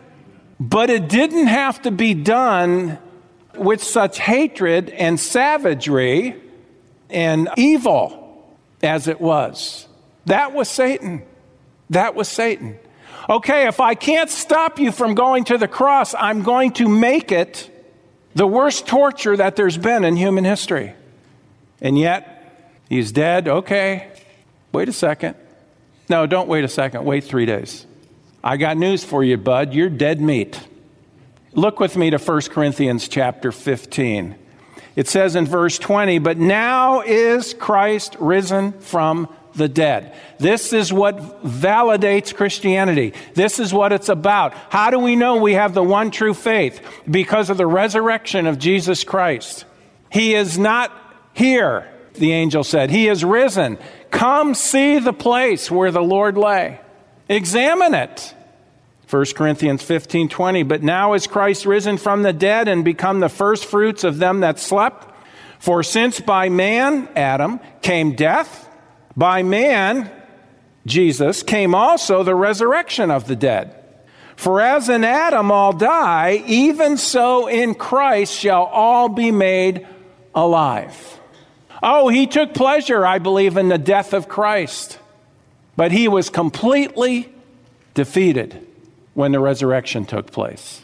But 0.59 0.91
it 0.91 1.09
didn't 1.09 1.47
have 1.47 1.83
to 1.83 1.91
be 1.91 2.15
done 2.15 2.99
with 3.57 3.83
such 3.83 4.19
hatred 4.19 4.91
and 4.91 5.19
savagery 5.19 6.41
and 7.09 7.49
evil 7.57 8.57
as 8.83 9.09
it 9.09 9.21
was. 9.21 9.87
That 10.27 10.53
was 10.53 10.69
Satan. 10.69 11.23
That 11.91 12.15
was 12.15 12.29
Satan. 12.29 12.79
Okay, 13.29 13.67
if 13.67 13.81
I 13.81 13.95
can't 13.95 14.31
stop 14.31 14.79
you 14.79 14.93
from 14.93 15.15
going 15.15 15.45
to 15.45 15.59
the 15.59 15.69
cross, 15.69 16.15
I'm 16.19 16.43
going 16.43 16.73
to 16.75 16.89
make 16.89 17.33
it 17.33 17.71
the 18.35 18.47
worst 18.47 18.87
torture 18.87 19.37
that 19.37 19.57
there's 19.57 19.77
been 19.77 20.05
in 20.05 20.17
human 20.17 20.45
history. 20.45 20.95
And 21.81 21.99
yet, 21.99 22.77
he's 22.89 23.13
dead. 23.13 23.49
Okay. 23.49 24.11
Wait 24.73 24.89
a 24.89 24.93
second. 24.93 25.37
No, 26.09 26.27
don't 26.27 26.49
wait 26.49 26.65
a 26.65 26.69
second. 26.69 27.05
Wait 27.05 27.25
three 27.25 27.47
days. 27.47 27.87
I 28.43 28.57
got 28.57 28.77
news 28.77 29.05
for 29.05 29.23
you, 29.23 29.37
bud. 29.37 29.75
You're 29.75 29.91
dead 29.91 30.21
meat. 30.21 30.61
Look 31.53 31.81
with 31.81 31.97
me 31.97 32.11
to 32.11 32.19
1 32.19 32.43
Corinthians 32.43 33.09
chapter 33.09 33.51
15. 33.51 34.37
It 34.95 35.09
says 35.09 35.35
in 35.35 35.47
verse 35.47 35.79
20, 35.79 36.19
But 36.21 36.39
now 36.39 37.01
is 37.01 37.55
Christ 37.55 38.17
risen 38.21 38.73
from 38.81 39.29
the 39.55 39.69
dead. 39.69 40.15
This 40.39 40.73
is 40.73 40.93
what 40.93 41.45
validates 41.45 42.35
Christianity. 42.35 43.15
This 43.35 43.59
is 43.59 43.75
what 43.75 43.93
it's 43.93 44.09
about. 44.09 44.55
How 44.69 44.91
do 44.91 44.99
we 45.01 45.17
know 45.17 45.37
we 45.37 45.55
have 45.55 45.75
the 45.75 45.83
one 45.83 46.13
true 46.13 46.35
faith? 46.35 46.81
Because 47.11 47.51
of 47.51 47.57
the 47.57 47.67
resurrection 47.67 48.47
of 48.47 48.59
Jesus 48.59 49.03
Christ. 49.03 49.65
He 50.11 50.35
is 50.35 50.57
not 50.57 50.93
here, 51.33 51.89
the 52.15 52.33
angel 52.33 52.63
said. 52.63 52.91
He 52.91 53.09
is 53.09 53.25
risen. 53.25 53.79
Come 54.11 54.55
see 54.55 55.01
the 55.01 55.13
place 55.13 55.69
where 55.69 55.91
the 55.91 56.03
Lord 56.03 56.37
lay. 56.37 56.81
Examine 57.29 57.95
it. 57.95 58.35
1 59.11 59.25
Corinthians 59.35 59.83
15 59.83 60.29
20. 60.29 60.63
But 60.63 60.85
now 60.85 61.15
is 61.15 61.27
Christ 61.27 61.67
risen 61.67 61.99
from 61.99 62.23
the 62.23 62.33
dead 62.33 62.69
and 62.69 62.85
become 62.85 63.19
the 63.19 63.29
firstfruits 63.29 64.05
of 64.05 64.19
them 64.19 64.41
that 64.41 64.61
slept? 64.61 65.09
For 65.59 65.83
since 65.83 66.21
by 66.21 66.49
man, 66.49 67.09
Adam, 67.17 67.59
came 67.83 68.15
death, 68.15 68.69
by 69.17 69.43
man, 69.43 70.11
Jesus, 70.87 71.43
came 71.43 71.75
also 71.75 72.23
the 72.23 72.37
resurrection 72.37 73.11
of 73.11 73.27
the 73.27 73.37
dead. 73.37 73.77
For 74.37 74.61
as 74.61 74.89
in 74.89 75.05
Adam 75.05 75.51
all 75.51 75.73
die, 75.73 76.43
even 76.47 76.97
so 76.97 77.49
in 77.49 77.75
Christ 77.75 78.33
shall 78.33 78.65
all 78.65 79.09
be 79.09 79.33
made 79.33 79.87
alive. 80.35 81.21
Oh, 81.83 82.09
he 82.09 82.27
took 82.27 82.55
pleasure, 82.55 83.05
I 83.05 83.19
believe, 83.19 83.57
in 83.57 83.69
the 83.69 83.77
death 83.77 84.15
of 84.15 84.29
Christ, 84.29 84.99
but 85.77 85.93
he 85.93 86.09
was 86.09 86.31
completely 86.31 87.31
defeated 87.93 88.67
when 89.15 89.33
the 89.33 89.41
resurrection 89.41 90.05
took 90.05 90.31
place. 90.31 90.83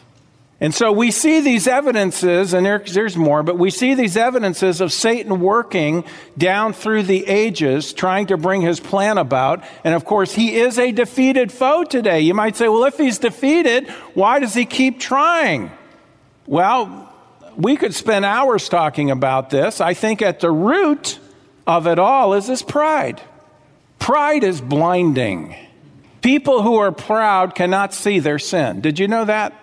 And 0.59 0.73
so 0.73 0.91
we 0.91 1.11
see 1.11 1.39
these 1.41 1.67
evidences, 1.67 2.53
and 2.53 2.65
there, 2.65 2.79
there's 2.79 3.15
more, 3.15 3.43
but 3.43 3.59
we 3.59 3.69
see 3.69 3.93
these 3.93 4.17
evidences 4.17 4.81
of 4.81 4.91
Satan 4.91 5.39
working 5.39 6.03
down 6.35 6.73
through 6.73 7.03
the 7.03 7.27
ages, 7.27 7.93
trying 7.93 8.27
to 8.27 8.37
bring 8.37 8.61
his 8.61 8.79
plan 8.79 9.19
about. 9.19 9.63
And 9.83 9.93
of 9.93 10.03
course, 10.03 10.33
he 10.33 10.55
is 10.55 10.79
a 10.79 10.91
defeated 10.91 11.51
foe 11.51 11.83
today. 11.83 12.21
You 12.21 12.33
might 12.33 12.55
say, 12.55 12.69
well, 12.69 12.85
if 12.85 12.97
he's 12.97 13.19
defeated, 13.19 13.87
why 14.15 14.39
does 14.39 14.55
he 14.55 14.65
keep 14.65 14.99
trying? 14.99 15.69
Well, 16.47 17.13
we 17.55 17.75
could 17.75 17.93
spend 17.93 18.25
hours 18.25 18.67
talking 18.67 19.11
about 19.11 19.51
this. 19.51 19.79
I 19.79 19.93
think 19.93 20.23
at 20.23 20.39
the 20.39 20.51
root 20.51 21.19
of 21.67 21.85
it 21.85 21.99
all 21.99 22.33
is 22.33 22.47
this 22.47 22.63
pride. 22.63 23.21
Pride 23.99 24.43
is 24.43 24.59
blinding. 24.59 25.55
People 26.21 26.61
who 26.61 26.75
are 26.77 26.91
proud 26.91 27.55
cannot 27.55 27.93
see 27.93 28.19
their 28.19 28.39
sin. 28.39 28.81
Did 28.81 28.99
you 28.99 29.07
know 29.07 29.25
that? 29.25 29.53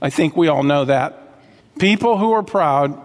I 0.00 0.10
think 0.10 0.36
we 0.36 0.48
all 0.48 0.62
know 0.62 0.84
that. 0.84 1.16
People 1.78 2.18
who 2.18 2.32
are 2.32 2.42
proud, 2.42 3.00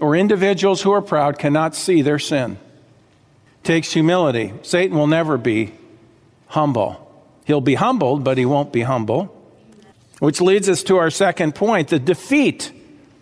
or 0.00 0.16
individuals 0.16 0.82
who 0.82 0.92
are 0.92 1.02
proud, 1.02 1.38
cannot 1.38 1.74
see 1.74 2.02
their 2.02 2.18
sin. 2.18 2.52
It 2.52 3.64
takes 3.64 3.92
humility. 3.92 4.52
Satan 4.62 4.96
will 4.96 5.06
never 5.06 5.38
be 5.38 5.74
humble. 6.48 7.02
He'll 7.44 7.60
be 7.60 7.74
humbled, 7.74 8.24
but 8.24 8.38
he 8.38 8.46
won't 8.46 8.72
be 8.72 8.82
humble. 8.82 9.32
Which 10.18 10.40
leads 10.40 10.68
us 10.68 10.82
to 10.84 10.96
our 10.96 11.10
second 11.10 11.54
point 11.54 11.88
the 11.88 11.98
defeat 11.98 12.72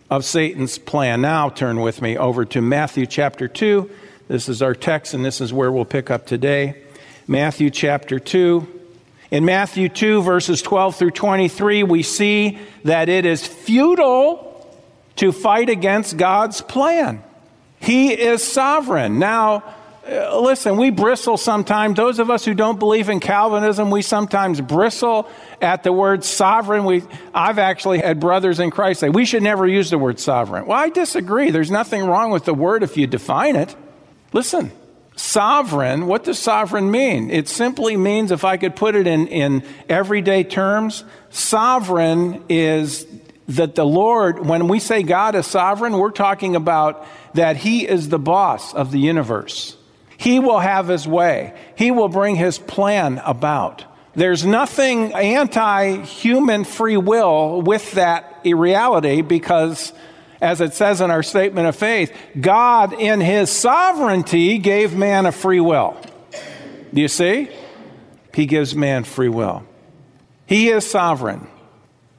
of 0.09 0.25
Satan's 0.25 0.79
plan. 0.79 1.23
Now 1.23 1.49
turn 1.49 1.81
with 1.81 2.01
me 2.01 2.17
over 2.17 2.45
to 2.47 2.61
Matthew 2.61 3.07
chapter 3.07 3.49
2. 3.49 3.91
This 4.29 4.49
is 4.49 4.63
our 4.63 4.75
text, 4.75 5.13
and 5.13 5.25
this 5.25 5.41
is 5.41 5.53
where 5.53 5.73
we'll 5.73 5.85
pick 5.85 6.11
up 6.11 6.27
today. 6.27 6.83
Matthew 7.27 7.71
chapter 7.71 8.19
2. 8.19 8.83
In 9.31 9.45
Matthew 9.45 9.89
2, 9.89 10.23
verses 10.23 10.63
12 10.63 10.97
through 10.97 11.11
23, 11.13 11.83
we 11.83 12.03
see 12.03 12.59
that 12.85 13.09
it 13.09 13.25
is 13.27 13.47
futile 13.47 14.51
to 15.17 15.33
fight 15.33 15.69
against 15.69 16.17
God's 16.17 16.61
plan. 16.61 17.23
He 17.81 18.13
is 18.13 18.43
sovereign. 18.43 19.19
Now, 19.19 19.63
uh, 20.07 20.39
listen, 20.39 20.77
we 20.77 20.91
bristle 20.91 21.37
sometimes. 21.37 21.97
Those 21.97 22.19
of 22.19 22.31
us 22.31 22.45
who 22.45 22.53
don't 22.53 22.79
believe 22.79 23.09
in 23.09 23.21
Calvinism, 23.21 23.91
we 23.91 24.03
sometimes 24.03 24.61
bristle 24.61 25.29
at 25.63 25.83
the 25.83 25.93
word 25.93 26.25
sovereign. 26.25 26.85
We, 26.85 27.03
I've 27.33 27.59
actually 27.59 27.99
had 27.99 28.21
brothers 28.21 28.61
in 28.61 28.71
Christ 28.71 29.01
say, 29.01 29.09
we 29.09 29.25
should 29.25 29.43
never 29.43 29.67
use 29.67 29.91
the 29.91 29.99
word 29.99 30.21
sovereign. 30.21 30.67
Well, 30.67 30.79
I 30.79 30.91
disagree. 30.91 31.51
There's 31.51 31.71
nothing 31.71 32.05
wrong 32.05 32.31
with 32.31 32.45
the 32.45 32.55
word 32.55 32.83
if 32.83 32.97
you 32.99 33.07
define 33.07 33.57
it. 33.57 33.75
Listen, 34.33 34.73
Sovereign, 35.17 36.07
what 36.07 36.25
does 36.25 36.41
sovereign 36.41 36.91
mean? 36.91 37.31
It 37.31 37.49
simply 37.49 37.97
means, 37.97 38.33
if 38.33 38.45
I 38.45 38.57
could 38.57 38.75
put 38.75 38.97
it 38.97 39.07
in, 39.07 39.29
in 39.29 39.63
everyday 39.89 40.43
terms, 40.43 41.05
sovereign 41.31 42.43
is 42.49 43.07
that 43.49 43.77
the 43.77 43.85
Lord, 43.85 44.45
when 44.45 44.67
we 44.67 44.81
say 44.81 45.03
God 45.03 45.37
is 45.37 45.47
sovereign, 45.47 45.99
we're 45.99 46.11
talking 46.11 46.57
about 46.57 47.07
that 47.35 47.57
He 47.57 47.87
is 47.87 48.09
the 48.09 48.19
boss 48.19 48.75
of 48.75 48.91
the 48.91 48.99
universe. 48.99 49.77
He 50.17 50.41
will 50.41 50.59
have 50.59 50.89
His 50.89 51.07
way, 51.07 51.55
He 51.77 51.93
will 51.93 52.09
bring 52.09 52.35
His 52.35 52.59
plan 52.59 53.21
about. 53.25 53.85
There's 54.17 54.45
nothing 54.45 55.13
anti 55.13 56.03
human 56.03 56.65
free 56.65 56.97
will 56.97 57.63
with 57.63 57.93
that 57.93 58.41
reality 58.45 59.23
because 59.23 59.93
as 60.41 60.61
it 60.61 60.75
says 60.75 61.01
in 61.01 61.11
our 61.11 61.23
statement 61.23 61.67
of 61.67 61.77
faith, 61.77 62.13
God 62.41 62.93
in 62.93 63.21
his 63.21 63.51
sovereignty 63.51 64.59
gave 64.59 64.97
man 64.97 65.27
a 65.27 65.33
free 65.33 65.61
will. 65.61 65.97
Do 66.93 67.01
you 67.01 67.09
see? 67.09 67.49
He 68.35 68.47
gives 68.47 68.75
man 68.75 69.05
free 69.05 69.29
will. 69.29 69.65
He 70.47 70.69
is 70.69 70.89
sovereign. 70.89 71.47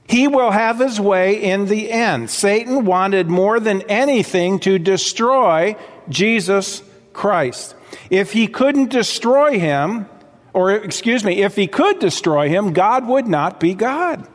He 0.08 0.28
will 0.28 0.52
have 0.52 0.80
his 0.80 1.00
way 1.00 1.42
in 1.42 1.66
the 1.66 1.92
end. 1.92 2.30
Satan 2.30 2.86
wanted 2.86 3.28
more 3.28 3.60
than 3.60 3.82
anything 3.84 4.60
to 4.60 4.78
destroy 4.78 5.76
Jesus 6.10 6.84
Christ. 7.14 7.76
If 8.10 8.32
he 8.32 8.48
couldn't 8.48 8.90
destroy 8.90 9.60
him, 9.60 10.08
or 10.54 10.72
excuse 10.72 11.24
me, 11.24 11.42
if 11.42 11.56
he 11.56 11.68
could 11.68 12.00
destroy 12.00 12.50
him, 12.50 12.74
God 12.74 13.08
would 13.08 13.28
not 13.28 13.60
be 13.60 13.74
God. 13.74 14.28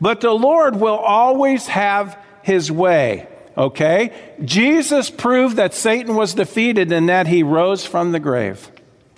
But 0.00 0.20
the 0.20 0.32
Lord 0.32 0.76
will 0.76 0.98
always 0.98 1.66
have 1.68 2.18
his 2.46 2.70
way. 2.70 3.26
Okay? 3.58 4.12
Jesus 4.44 5.10
proved 5.10 5.56
that 5.56 5.74
Satan 5.74 6.14
was 6.14 6.32
defeated 6.32 6.92
and 6.92 7.08
that 7.08 7.26
he 7.26 7.42
rose 7.42 7.84
from 7.84 8.12
the 8.12 8.20
grave. 8.20 8.70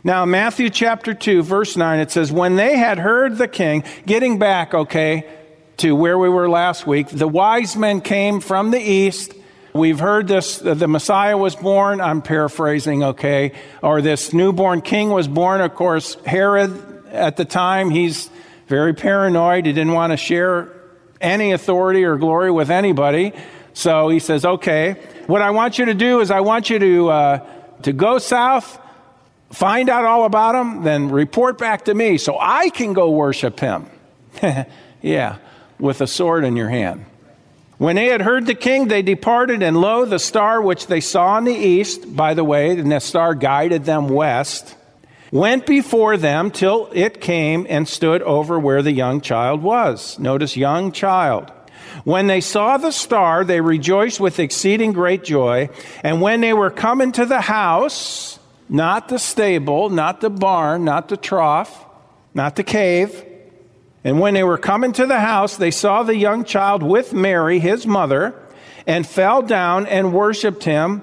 Now, 0.03 0.25
Matthew 0.25 0.71
chapter 0.71 1.13
2, 1.13 1.43
verse 1.43 1.77
9, 1.77 2.01
it 2.01 2.11
says, 2.11 2.33
When 2.33 2.57
they 2.57 2.79
had 2.79 2.99
heard 2.99 3.37
the 3.37 3.47
king, 3.47 3.85
getting 4.07 4.39
back, 4.39 4.73
okay, 4.73 5.29
to 5.77 5.95
where 5.95 6.19
we 6.19 6.31
were 6.31 6.49
last 6.49 6.87
week, 6.87 7.09
the 7.09 7.29
wise 7.29 7.77
men 7.77 8.01
came 8.01 8.41
from 8.41 8.71
the 8.71 8.81
east. 8.81 9.35
We've 9.75 9.99
heard 9.99 10.27
this, 10.27 10.65
uh, 10.65 10.73
the 10.73 10.89
Messiah 10.89 11.37
was 11.37 11.55
born. 11.55 12.01
I'm 12.01 12.23
paraphrasing, 12.23 13.05
okay? 13.05 13.53
Or 13.83 14.01
this 14.01 14.33
newborn 14.33 14.81
king 14.81 15.11
was 15.11 15.29
born. 15.29 15.61
Of 15.61 15.75
course, 15.75 16.15
Herod 16.25 17.05
at 17.13 17.37
the 17.37 17.45
time, 17.45 17.91
he's 17.91 18.31
very 18.69 18.95
paranoid. 18.95 19.67
He 19.67 19.75
didn't 19.75 19.93
want 19.93 20.13
to 20.13 20.17
share 20.17 20.78
any 21.21 21.53
authority 21.53 22.05
or 22.05 22.17
glory 22.17 22.51
with 22.51 22.71
anybody. 22.71 23.33
So 23.75 24.09
he 24.09 24.19
says, 24.19 24.45
okay, 24.45 24.97
what 25.27 25.43
I 25.43 25.51
want 25.51 25.79
you 25.79 25.87
to 25.87 25.95
do 25.95 26.21
is 26.21 26.31
I 26.31 26.41
want 26.41 26.71
you 26.71 26.79
to, 26.79 27.09
uh, 27.11 27.47
to 27.83 27.93
go 27.93 28.19
south, 28.19 28.79
find 29.51 29.89
out 29.89 30.05
all 30.05 30.25
about 30.25 30.55
him, 30.55 30.83
then 30.83 31.11
report 31.11 31.59
back 31.59 31.85
to 31.87 31.95
me 31.95 32.19
so 32.19 32.37
I 32.41 32.71
can 32.71 32.93
go 32.93 33.11
worship 33.11 33.61
him. 33.61 33.87
yeah, 35.03 35.37
with 35.79 36.01
a 36.01 36.07
sword 36.07 36.45
in 36.45 36.57
your 36.57 36.69
hand. 36.69 37.05
When 37.79 37.95
they 37.95 38.07
had 38.07 38.21
heard 38.21 38.47
the 38.47 38.57
king, 38.57 38.89
they 38.89 39.03
departed, 39.03 39.63
and 39.63 39.81
lo, 39.81 40.05
the 40.05 40.19
star 40.19 40.61
which 40.61 40.89
they 40.89 41.01
saw 41.01 41.39
in 41.39 41.45
the 41.45 41.55
east, 41.55 42.15
by 42.17 42.35
the 42.35 42.43
way, 42.43 42.77
and 42.77 42.91
the 42.91 42.99
star 42.99 43.37
guided 43.37 43.85
them 43.85 44.09
west, 44.09 44.75
went 45.31 45.67
before 45.67 46.17
them 46.17 46.51
till 46.51 46.89
it 46.93 47.21
came 47.21 47.67
and 47.69 47.89
stood 47.89 48.23
over 48.23 48.59
where 48.59 48.83
the 48.83 48.93
young 48.93 49.21
child 49.21 49.63
was. 49.63 50.19
Notice, 50.19 50.57
young 50.57 50.93
child. 50.93 51.53
When 52.05 52.27
they 52.27 52.41
saw 52.41 52.77
the 52.77 52.91
star, 52.91 53.45
they 53.45 53.61
rejoiced 53.61 54.21
with 54.21 54.39
exceeding 54.39 54.93
great 54.93 55.25
joy. 55.25 55.71
And 56.03 56.21
when 56.21 56.41
they 56.41 56.53
were 56.53 56.71
come 56.71 57.01
into 57.01 57.27
the 57.27 57.41
house, 57.41 58.39
not 58.69 59.09
the 59.09 59.19
stable, 59.19 59.91
not 59.91 60.21
the 60.21 60.31
barn, 60.31 60.85
not 60.85 61.09
the 61.09 61.17
trough, 61.17 61.87
not 62.35 62.57
the 62.57 62.65
cave, 62.65 63.25
and 64.05 64.21
when 64.21 64.35
they 64.35 64.45
were 64.45 64.59
come 64.59 64.85
into 64.85 65.07
the 65.07 65.21
house, 65.21 65.57
they 65.57 65.71
saw 65.71 66.03
the 66.03 66.17
young 66.17 66.45
child 66.45 66.83
with 66.83 67.13
Mary, 67.13 67.59
his 67.59 67.87
mother, 67.87 68.35
and 68.87 69.07
fell 69.07 69.43
down 69.43 69.87
and 69.87 70.13
worshiped 70.13 70.65
him. 70.65 71.03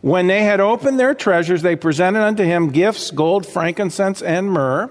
When 0.00 0.28
they 0.28 0.44
had 0.44 0.60
opened 0.60 0.98
their 0.98 1.14
treasures, 1.14 1.62
they 1.62 1.76
presented 1.76 2.22
unto 2.22 2.42
him 2.42 2.70
gifts, 2.70 3.10
gold, 3.10 3.46
frankincense, 3.46 4.22
and 4.22 4.50
myrrh. 4.50 4.90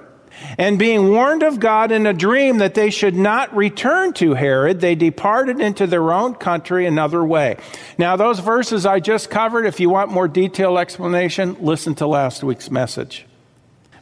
And 0.58 0.80
being 0.80 1.10
warned 1.10 1.44
of 1.44 1.60
God 1.60 1.92
in 1.92 2.06
a 2.06 2.14
dream 2.14 2.60
that 2.60 2.76
they 2.76 2.90
should 2.90 3.16
not 3.16 3.54
return 3.56 4.14
to 4.14 4.36
Herod, 4.36 4.80
they 4.80 4.96
departed 4.96 5.60
into 5.60 5.88
their 5.88 6.14
own 6.14 6.36
country 6.36 6.86
another 6.86 7.24
way. 7.26 7.58
Now, 7.98 8.16
those 8.16 8.40
verses 8.40 8.86
I 8.86 9.00
just 9.00 9.30
covered, 9.30 9.66
if 9.66 9.80
you 9.80 9.90
want 9.90 10.12
more 10.12 10.28
detailed 10.28 10.78
explanation, 10.78 11.58
listen 11.60 11.96
to 11.96 12.08
last 12.08 12.44
week's 12.44 12.70
message. 12.72 13.26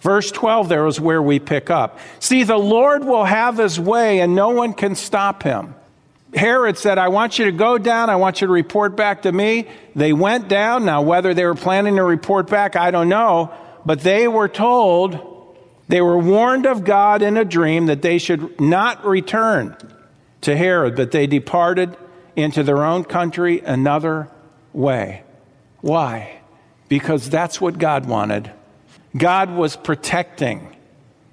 Verse 0.01 0.31
12 0.31 0.69
there 0.69 0.85
is 0.85 0.99
where 0.99 1.21
we 1.21 1.39
pick 1.39 1.69
up. 1.69 1.97
See, 2.19 2.43
the 2.43 2.57
Lord 2.57 3.03
will 3.03 3.25
have 3.25 3.57
his 3.57 3.79
way 3.79 4.19
and 4.19 4.35
no 4.35 4.49
one 4.49 4.73
can 4.73 4.95
stop 4.95 5.43
him. 5.43 5.73
Herod 6.37 6.77
said, 6.77 6.97
I 6.97 7.07
want 7.07 7.39
you 7.39 7.45
to 7.45 7.51
go 7.51 7.77
down. 7.77 8.09
I 8.09 8.15
want 8.15 8.41
you 8.41 8.47
to 8.47 8.53
report 8.53 8.95
back 8.95 9.23
to 9.23 9.31
me. 9.31 9.67
They 9.95 10.13
went 10.13 10.47
down. 10.47 10.85
Now, 10.85 11.01
whether 11.01 11.33
they 11.33 11.45
were 11.45 11.55
planning 11.55 11.95
to 11.95 12.03
report 12.03 12.49
back, 12.49 12.75
I 12.75 12.91
don't 12.91 13.09
know. 13.09 13.51
But 13.85 14.01
they 14.01 14.27
were 14.27 14.47
told, 14.47 15.57
they 15.87 16.01
were 16.01 16.17
warned 16.17 16.65
of 16.65 16.83
God 16.83 17.21
in 17.21 17.37
a 17.37 17.45
dream 17.45 17.87
that 17.87 18.01
they 18.01 18.17
should 18.17 18.59
not 18.61 19.05
return 19.05 19.75
to 20.41 20.55
Herod, 20.55 20.95
but 20.95 21.11
they 21.11 21.27
departed 21.27 21.97
into 22.35 22.63
their 22.63 22.83
own 22.83 23.03
country 23.03 23.61
another 23.61 24.29
way. 24.73 25.23
Why? 25.81 26.39
Because 26.87 27.29
that's 27.29 27.59
what 27.59 27.79
God 27.79 28.05
wanted. 28.05 28.51
God 29.15 29.51
was 29.51 29.75
protecting. 29.75 30.76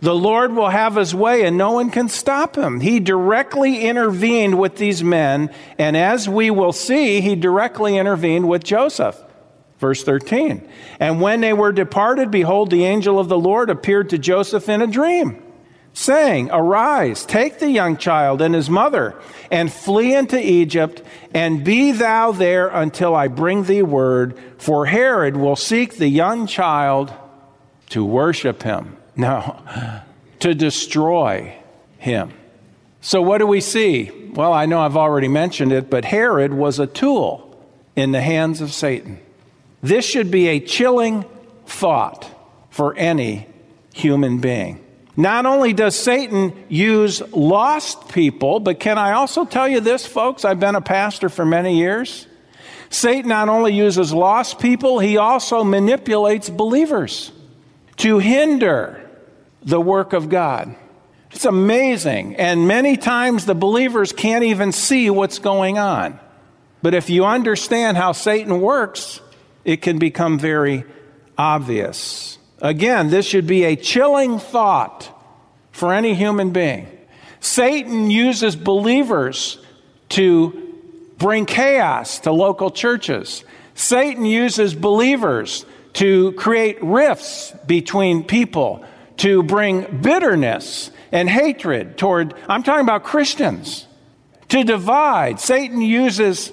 The 0.05 0.15
Lord 0.15 0.55
will 0.55 0.69
have 0.69 0.97
his 0.97 1.15
way 1.15 1.47
and 1.47 1.57
no 1.57 1.73
one 1.73 1.89
can 1.91 2.11
stop 2.11 2.59
him. 2.59 2.81
He 2.81 3.01
directly 3.01 3.81
intervened 3.81 4.59
with 4.59 4.77
these 4.77 5.03
men, 5.03 5.49
and 5.79 5.97
as 5.97 6.29
we 6.29 6.51
will 6.51 6.75
see, 6.75 7.23
he 7.23 7.35
directly 7.35 7.97
intervened 7.97 8.47
with 8.47 8.63
Joseph. 8.63 9.19
Verse 9.79 10.05
13. 10.05 10.69
And 11.01 11.23
when 11.23 11.41
they 11.41 11.55
were 11.55 11.73
departed, 11.73 12.31
behold, 12.31 12.71
the 12.71 12.85
angel 12.85 13.19
of 13.19 13.31
the 13.31 13.39
Lord 13.39 13.71
appeared 13.71 14.11
to 14.11 14.19
Joseph 14.19 14.69
in 14.69 14.83
a 14.83 14.87
dream, 14.87 15.43
saying, 15.95 16.51
Arise, 16.51 17.25
take 17.25 17.59
the 17.59 17.71
young 17.71 17.97
child 17.97 18.43
and 18.43 18.55
his 18.55 18.69
mother, 18.69 19.19
and 19.51 19.73
flee 19.73 20.15
into 20.15 20.39
Egypt, 20.39 21.01
and 21.33 21.65
be 21.65 21.93
thou 21.93 22.31
there 22.31 22.69
until 22.69 23.17
I 23.17 23.29
bring 23.29 23.65
thee 23.65 23.81
word, 23.81 24.39
for 24.59 24.85
Herod 24.85 25.39
will 25.39 25.57
seek 25.57 25.97
the 25.97 26.09
young 26.09 26.47
child 26.47 27.11
to 27.89 28.05
worship 28.05 28.65
him. 28.65 28.99
No, 29.17 29.61
to 30.41 30.55
destroy 30.55 31.55
him. 31.99 32.33
So, 33.01 33.23
what 33.23 33.39
do 33.39 33.47
we 33.47 33.61
see? 33.61 34.31
Well, 34.35 34.53
I 34.53 34.67
know 34.67 34.81
I've 34.81 34.97
already 34.97 35.29
mentioned 35.29 35.73
it, 35.73 35.91
but 35.91 36.05
Herod 36.05 36.53
was 36.53 36.79
a 36.79 36.87
tool 36.87 37.55
in 37.95 38.13
the 38.13 38.21
hands 38.21 38.61
of 38.61 38.73
Satan. 38.73 39.21
This 39.83 40.05
should 40.05 40.31
be 40.31 40.49
a 40.49 40.61
chilling 40.61 41.25
thought 41.67 42.29
for 42.71 42.95
any 42.97 43.47
human 43.93 44.39
being. 44.39 44.85
Not 45.17 45.47
only 45.47 45.73
does 45.73 45.97
Satan 45.97 46.53
use 46.69 47.21
lost 47.33 48.09
people, 48.09 48.59
but 48.59 48.81
can 48.81 48.99
I 48.99 49.13
also 49.13 49.45
tell 49.45 49.69
you 49.69 49.81
this, 49.81 50.05
folks? 50.05 50.45
I've 50.45 50.59
been 50.59 50.75
a 50.75 50.81
pastor 50.81 51.29
for 51.29 51.45
many 51.45 51.79
years. 51.79 52.27
Satan 52.91 53.29
not 53.29 53.49
only 53.49 53.73
uses 53.75 54.13
lost 54.13 54.59
people, 54.59 54.99
he 54.99 55.17
also 55.17 55.63
manipulates 55.63 56.51
believers 56.51 57.31
to 57.99 58.19
hinder 58.19 59.04
the 59.65 59.81
work 59.81 60.13
of 60.13 60.29
God. 60.29 60.75
It's 61.31 61.45
amazing. 61.45 62.37
And 62.37 62.69
many 62.69 62.97
times 62.97 63.47
the 63.47 63.55
believers 63.55 64.13
can't 64.13 64.45
even 64.45 64.73
see 64.73 65.11
what's 65.11 65.39
going 65.39 65.79
on. 65.79 66.21
But 66.83 66.95
if 66.95 67.11
you 67.11 67.25
understand 67.25 67.97
how 67.97 68.13
Satan 68.13 68.61
works, 68.61 69.21
it 69.65 69.83
can 69.83 69.99
become 69.99 70.39
very 70.39 70.85
obvious. 71.37 72.39
Again, 72.61 73.11
this 73.11 73.27
should 73.27 73.47
be 73.47 73.65
a 73.65 73.75
chilling 73.75 74.39
thought 74.39 75.11
for 75.73 75.93
any 75.93 76.15
human 76.15 76.51
being. 76.51 76.87
Satan 77.41 78.11
uses 78.11 78.55
believers 78.55 79.59
to 80.11 80.61
bring 81.19 81.47
chaos 81.47 82.21
to 82.21 82.33
local 82.33 82.71
churches. 82.71 83.45
Satan 83.75 84.25
uses 84.25 84.75
believers 84.75 85.67
to 85.95 86.33
create 86.33 86.83
rifts 86.83 87.53
between 87.67 88.25
people, 88.25 88.85
to 89.19 89.43
bring 89.43 90.01
bitterness 90.01 90.91
and 91.13 91.29
hatred 91.29 91.97
toward, 91.97 92.35
I'm 92.49 92.63
talking 92.63 92.85
about 92.85 93.05
Christians, 93.05 93.87
to 94.49 94.65
divide. 94.65 95.41
Satan 95.41 95.81
uses 95.81 96.53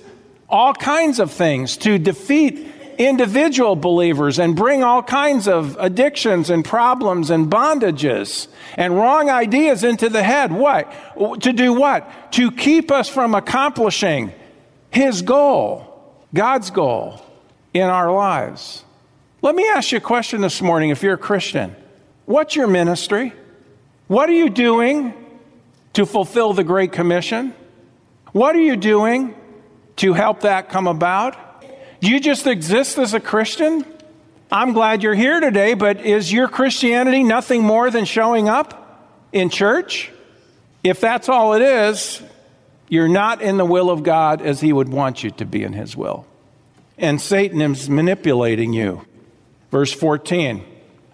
all 0.49 0.73
kinds 0.73 1.19
of 1.19 1.31
things 1.31 1.77
to 1.77 1.97
defeat 1.97 2.67
individual 2.97 3.75
believers 3.75 4.37
and 4.37 4.55
bring 4.55 4.83
all 4.83 5.01
kinds 5.01 5.47
of 5.47 5.75
addictions 5.79 6.49
and 6.49 6.63
problems 6.63 7.29
and 7.29 7.49
bondages 7.49 8.47
and 8.75 8.95
wrong 8.95 9.29
ideas 9.29 9.83
into 9.83 10.09
the 10.09 10.21
head. 10.21 10.51
What? 10.51 11.41
To 11.41 11.53
do 11.53 11.73
what? 11.73 12.31
To 12.33 12.51
keep 12.51 12.91
us 12.91 13.09
from 13.09 13.33
accomplishing 13.33 14.31
his 14.91 15.21
goal, 15.21 15.87
God's 16.33 16.69
goal 16.69 17.21
in 17.73 17.83
our 17.83 18.11
lives. 18.11 18.83
Let 19.41 19.55
me 19.55 19.67
ask 19.69 19.91
you 19.91 19.97
a 19.97 20.01
question 20.01 20.41
this 20.41 20.61
morning 20.61 20.91
if 20.91 21.01
you're 21.01 21.15
a 21.15 21.17
Christian. 21.17 21.75
What's 22.31 22.55
your 22.55 22.67
ministry? 22.67 23.33
What 24.07 24.29
are 24.29 24.33
you 24.33 24.49
doing 24.49 25.13
to 25.91 26.05
fulfill 26.05 26.53
the 26.53 26.63
Great 26.63 26.93
Commission? 26.93 27.53
What 28.31 28.55
are 28.55 28.61
you 28.61 28.77
doing 28.77 29.35
to 29.97 30.13
help 30.13 30.39
that 30.41 30.69
come 30.69 30.87
about? 30.87 31.35
Do 31.99 32.09
you 32.09 32.21
just 32.21 32.47
exist 32.47 32.97
as 32.97 33.13
a 33.13 33.19
Christian? 33.19 33.85
I'm 34.49 34.71
glad 34.71 35.03
you're 35.03 35.13
here 35.13 35.41
today, 35.41 35.73
but 35.73 36.05
is 36.05 36.31
your 36.31 36.47
Christianity 36.47 37.21
nothing 37.21 37.63
more 37.63 37.91
than 37.91 38.05
showing 38.05 38.47
up 38.47 39.11
in 39.33 39.49
church? 39.49 40.09
If 40.85 41.01
that's 41.01 41.27
all 41.27 41.53
it 41.55 41.61
is, 41.61 42.23
you're 42.87 43.09
not 43.09 43.41
in 43.41 43.57
the 43.57 43.65
will 43.65 43.89
of 43.89 44.03
God 44.03 44.41
as 44.41 44.61
He 44.61 44.71
would 44.71 44.87
want 44.87 45.21
you 45.21 45.31
to 45.31 45.45
be 45.45 45.63
in 45.63 45.73
His 45.73 45.97
will. 45.97 46.25
And 46.97 47.19
Satan 47.19 47.61
is 47.61 47.89
manipulating 47.89 48.71
you. 48.71 49.05
Verse 49.69 49.91
14. 49.91 50.70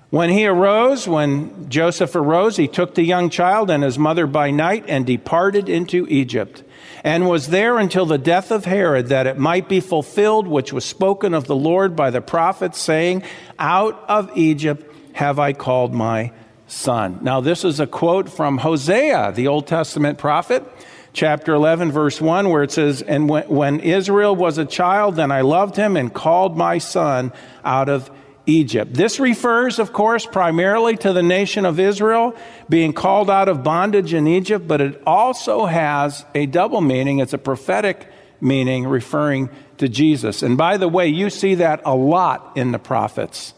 When 0.10 0.30
he 0.30 0.48
arose, 0.48 1.06
when 1.06 1.70
Joseph 1.70 2.16
arose, 2.16 2.56
he 2.56 2.70
took 2.70 2.96
the 2.96 3.04
young 3.04 3.30
child 3.30 3.70
and 3.70 3.84
his 3.84 4.00
mother 4.00 4.26
by 4.26 4.52
night 4.52 4.86
and 4.88 5.06
departed 5.06 5.68
into 5.68 6.08
Egypt, 6.08 6.64
and 7.04 7.28
was 7.28 7.48
there 7.48 7.78
until 7.78 8.06
the 8.06 8.18
death 8.18 8.50
of 8.50 8.64
Herod, 8.64 9.08
that 9.08 9.28
it 9.28 9.38
might 9.38 9.68
be 9.68 9.82
fulfilled 9.82 10.48
which 10.48 10.72
was 10.72 10.86
spoken 10.86 11.34
of 11.34 11.46
the 11.46 11.56
Lord 11.58 11.94
by 11.96 12.10
the 12.10 12.22
prophet, 12.22 12.74
saying, 12.74 13.24
Out 13.60 14.02
of 14.08 14.32
Egypt 14.38 14.96
have 15.14 15.40
I 15.40 15.52
called 15.52 15.94
my 15.94 16.32
son. 16.68 17.20
Now, 17.22 17.42
this 17.42 17.66
is 17.66 17.82
a 17.82 17.88
quote 17.88 18.30
from 18.30 18.60
Hosea, 18.60 19.34
the 19.34 19.48
Old 19.48 19.68
Testament 19.68 20.18
prophet, 20.18 20.64
chapter 21.12 21.54
11, 21.54 21.92
verse 21.92 22.22
1, 22.22 22.50
where 22.50 22.64
it 22.64 22.72
says, 22.72 23.02
And 23.02 23.28
when, 23.28 23.44
when 23.50 23.80
Israel 23.82 24.36
was 24.36 24.58
a 24.58 24.66
child, 24.66 25.18
then 25.18 25.32
I 25.32 25.42
loved 25.42 25.76
him 25.76 25.98
and 25.98 26.14
called 26.14 26.56
my 26.56 26.78
son 26.78 27.34
out 27.66 27.90
of 27.90 28.10
Egypt. 28.48 28.94
This 28.94 29.20
refers, 29.20 29.78
of 29.78 29.94
course, 29.94 30.26
primarily 30.26 30.96
to 30.98 31.14
the 31.14 31.22
nation 31.22 31.66
of 31.66 31.80
Israel 31.80 32.36
being 32.70 32.94
called 32.94 33.30
out 33.30 33.50
of 33.50 33.64
bondage 33.64 34.14
in 34.14 34.26
Egypt, 34.26 34.68
but 34.68 34.82
it 34.82 35.02
also 35.06 35.66
has 35.66 36.26
a 36.34 36.46
double 36.46 36.82
meaning. 36.82 37.20
It's 37.20 37.34
a 37.34 37.38
prophetic 37.38 38.08
meaning 38.40 38.88
referring 38.88 39.50
to 39.78 39.90
Jesus. 39.90 40.42
And 40.42 40.58
by 40.58 40.78
the 40.78 40.88
way, 40.88 41.08
you 41.08 41.30
see 41.30 41.56
that 41.56 41.82
a 41.86 41.96
lot 41.96 42.54
in 42.56 42.72
the 42.72 42.80
prophets, 42.80 43.54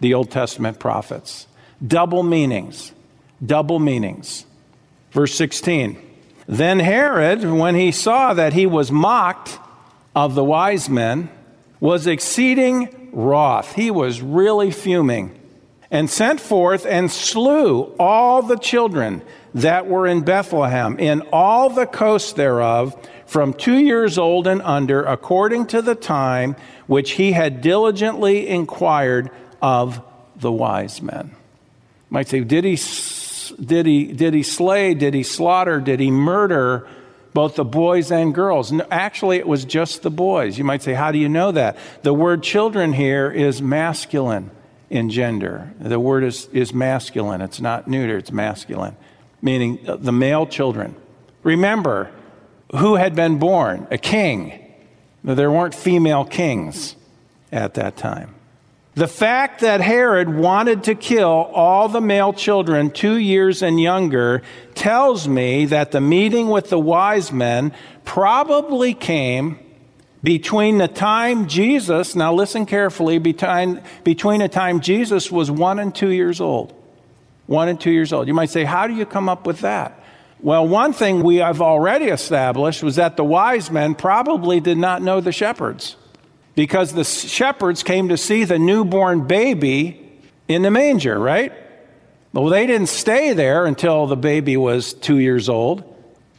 the 0.00 0.14
Old 0.14 0.30
Testament 0.30 0.78
prophets. 0.78 1.46
Double 1.84 2.22
meanings. 2.22 2.92
Double 3.44 3.78
meanings. 3.78 4.44
Verse 5.12 5.34
16. 5.34 5.98
Then 6.46 6.80
Herod, 6.80 7.44
when 7.48 7.76
he 7.76 7.92
saw 7.92 8.34
that 8.34 8.52
he 8.52 8.66
was 8.66 8.90
mocked 8.90 9.58
of 10.14 10.34
the 10.34 10.44
wise 10.44 10.88
men, 10.88 11.30
was 11.80 12.06
exceeding 12.06 13.01
wroth. 13.12 13.74
He 13.74 13.90
was 13.90 14.20
really 14.20 14.70
fuming 14.70 15.38
and 15.90 16.08
sent 16.08 16.40
forth 16.40 16.86
and 16.86 17.10
slew 17.10 17.94
all 17.98 18.42
the 18.42 18.56
children 18.56 19.22
that 19.54 19.86
were 19.86 20.06
in 20.06 20.22
Bethlehem, 20.22 20.98
in 20.98 21.20
all 21.32 21.68
the 21.68 21.86
coasts 21.86 22.32
thereof, 22.32 22.96
from 23.26 23.52
two 23.52 23.78
years 23.78 24.18
old 24.18 24.46
and 24.46 24.62
under, 24.62 25.02
according 25.02 25.66
to 25.66 25.82
the 25.82 25.94
time 25.94 26.56
which 26.86 27.12
he 27.12 27.32
had 27.32 27.60
diligently 27.60 28.48
inquired 28.48 29.30
of 29.60 30.02
the 30.36 30.50
wise 30.50 31.02
men. 31.02 31.28
You 31.30 32.08
might 32.08 32.28
say, 32.28 32.40
did 32.40 32.64
he, 32.64 32.78
did 33.62 33.86
he, 33.86 34.06
did 34.06 34.34
he 34.34 34.42
slay? 34.42 34.94
Did 34.94 35.12
he 35.14 35.22
slaughter? 35.22 35.80
Did 35.80 36.00
he 36.00 36.10
murder? 36.10 36.88
Both 37.34 37.56
the 37.56 37.64
boys 37.64 38.12
and 38.12 38.34
girls. 38.34 38.72
Actually, 38.90 39.38
it 39.38 39.46
was 39.46 39.64
just 39.64 40.02
the 40.02 40.10
boys. 40.10 40.58
You 40.58 40.64
might 40.64 40.82
say, 40.82 40.94
How 40.94 41.12
do 41.12 41.18
you 41.18 41.28
know 41.28 41.52
that? 41.52 41.76
The 42.02 42.12
word 42.12 42.42
children 42.42 42.92
here 42.92 43.30
is 43.30 43.62
masculine 43.62 44.50
in 44.90 45.08
gender. 45.08 45.72
The 45.80 45.98
word 45.98 46.24
is, 46.24 46.46
is 46.52 46.74
masculine, 46.74 47.40
it's 47.40 47.60
not 47.60 47.88
neuter, 47.88 48.18
it's 48.18 48.30
masculine, 48.30 48.96
meaning 49.40 49.78
uh, 49.88 49.96
the 49.96 50.12
male 50.12 50.46
children. 50.46 50.94
Remember, 51.42 52.10
who 52.76 52.96
had 52.96 53.14
been 53.14 53.38
born? 53.38 53.86
A 53.90 53.98
king. 53.98 54.58
There 55.24 55.50
weren't 55.50 55.74
female 55.74 56.24
kings 56.24 56.96
at 57.50 57.74
that 57.74 57.96
time. 57.96 58.34
The 58.94 59.08
fact 59.08 59.60
that 59.60 59.80
Herod 59.80 60.28
wanted 60.28 60.84
to 60.84 60.94
kill 60.94 61.28
all 61.54 61.88
the 61.88 62.00
male 62.02 62.34
children 62.34 62.90
two 62.90 63.16
years 63.16 63.62
and 63.62 63.80
younger 63.80 64.42
tells 64.74 65.26
me 65.26 65.64
that 65.66 65.92
the 65.92 66.00
meeting 66.00 66.50
with 66.50 66.68
the 66.68 66.78
wise 66.78 67.32
men 67.32 67.72
probably 68.04 68.92
came 68.92 69.58
between 70.22 70.76
the 70.76 70.88
time 70.88 71.48
Jesus, 71.48 72.14
now 72.14 72.34
listen 72.34 72.66
carefully, 72.66 73.18
between, 73.18 73.80
between 74.04 74.40
the 74.40 74.48
time 74.48 74.80
Jesus 74.80 75.32
was 75.32 75.50
one 75.50 75.78
and 75.78 75.94
two 75.94 76.10
years 76.10 76.40
old. 76.40 76.74
one 77.46 77.68
and 77.68 77.80
two 77.80 77.90
years 77.90 78.12
old. 78.12 78.28
You 78.28 78.34
might 78.34 78.50
say, 78.50 78.64
how 78.64 78.86
do 78.86 78.94
you 78.94 79.06
come 79.06 79.28
up 79.28 79.46
with 79.46 79.60
that? 79.60 80.02
Well, 80.40 80.66
one 80.68 80.92
thing 80.92 81.22
we 81.22 81.36
have 81.36 81.62
already 81.62 82.06
established 82.06 82.82
was 82.82 82.96
that 82.96 83.16
the 83.16 83.24
wise 83.24 83.70
men 83.70 83.94
probably 83.94 84.60
did 84.60 84.76
not 84.76 85.02
know 85.02 85.20
the 85.20 85.32
shepherds 85.32 85.96
because 86.54 86.92
the 86.92 87.04
shepherds 87.04 87.82
came 87.82 88.08
to 88.08 88.16
see 88.16 88.44
the 88.44 88.58
newborn 88.58 89.26
baby 89.26 90.20
in 90.48 90.62
the 90.62 90.70
manger, 90.70 91.18
right? 91.18 91.52
Well, 92.32 92.46
they 92.46 92.66
didn't 92.66 92.88
stay 92.88 93.32
there 93.32 93.66
until 93.66 94.06
the 94.06 94.16
baby 94.16 94.56
was 94.56 94.92
two 94.94 95.18
years 95.18 95.48
old. 95.48 95.84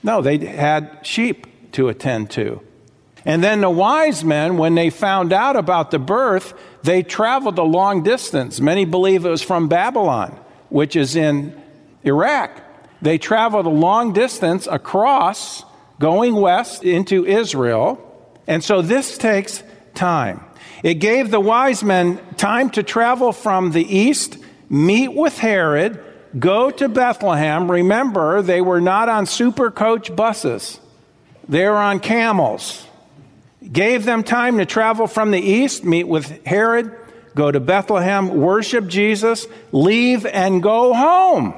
No, 0.01 0.21
they 0.21 0.37
had 0.37 0.99
sheep 1.03 1.71
to 1.73 1.89
attend 1.89 2.31
to. 2.31 2.61
And 3.25 3.43
then 3.43 3.61
the 3.61 3.69
wise 3.69 4.23
men, 4.23 4.57
when 4.57 4.75
they 4.75 4.89
found 4.89 5.31
out 5.31 5.55
about 5.55 5.91
the 5.91 5.99
birth, 5.99 6.53
they 6.83 7.03
traveled 7.03 7.57
a 7.57 7.63
long 7.63 8.03
distance. 8.03 8.59
Many 8.59 8.85
believe 8.85 9.25
it 9.25 9.29
was 9.29 9.41
from 9.41 9.69
Babylon, 9.69 10.37
which 10.69 10.95
is 10.95 11.15
in 11.15 11.59
Iraq. 12.03 12.61
They 13.01 13.17
traveled 13.17 13.65
a 13.65 13.69
long 13.69 14.13
distance 14.13 14.67
across, 14.67 15.63
going 15.99 16.35
west 16.35 16.83
into 16.83 17.25
Israel. 17.25 17.99
And 18.45 18.63
so 18.63 18.81
this 18.81 19.17
takes 19.17 19.63
time. 19.93 20.43
It 20.83 20.95
gave 20.95 21.31
the 21.31 21.39
wise 21.39 21.83
men 21.83 22.19
time 22.35 22.69
to 22.71 22.83
travel 22.83 23.31
from 23.31 23.71
the 23.71 23.83
east, 23.83 24.37
meet 24.69 25.09
with 25.09 25.37
Herod, 25.37 26.03
go 26.37 26.71
to 26.71 26.89
Bethlehem. 26.89 27.69
Remember, 27.69 28.41
they 28.41 28.61
were 28.61 28.81
not 28.81 29.09
on 29.09 29.25
super 29.25 29.71
coach 29.71 30.15
buses, 30.15 30.79
they 31.47 31.65
were 31.65 31.75
on 31.75 31.99
camels. 31.99 32.87
Gave 33.71 34.03
them 34.03 34.23
time 34.23 34.57
to 34.57 34.65
travel 34.65 35.07
from 35.07 35.31
the 35.31 35.39
east, 35.39 35.85
meet 35.85 36.03
with 36.03 36.45
Herod, 36.45 36.93
go 37.33 37.49
to 37.49 37.61
Bethlehem, 37.61 38.27
worship 38.27 38.87
Jesus, 38.87 39.47
leave, 39.71 40.25
and 40.25 40.61
go 40.61 40.93
home 40.93 41.53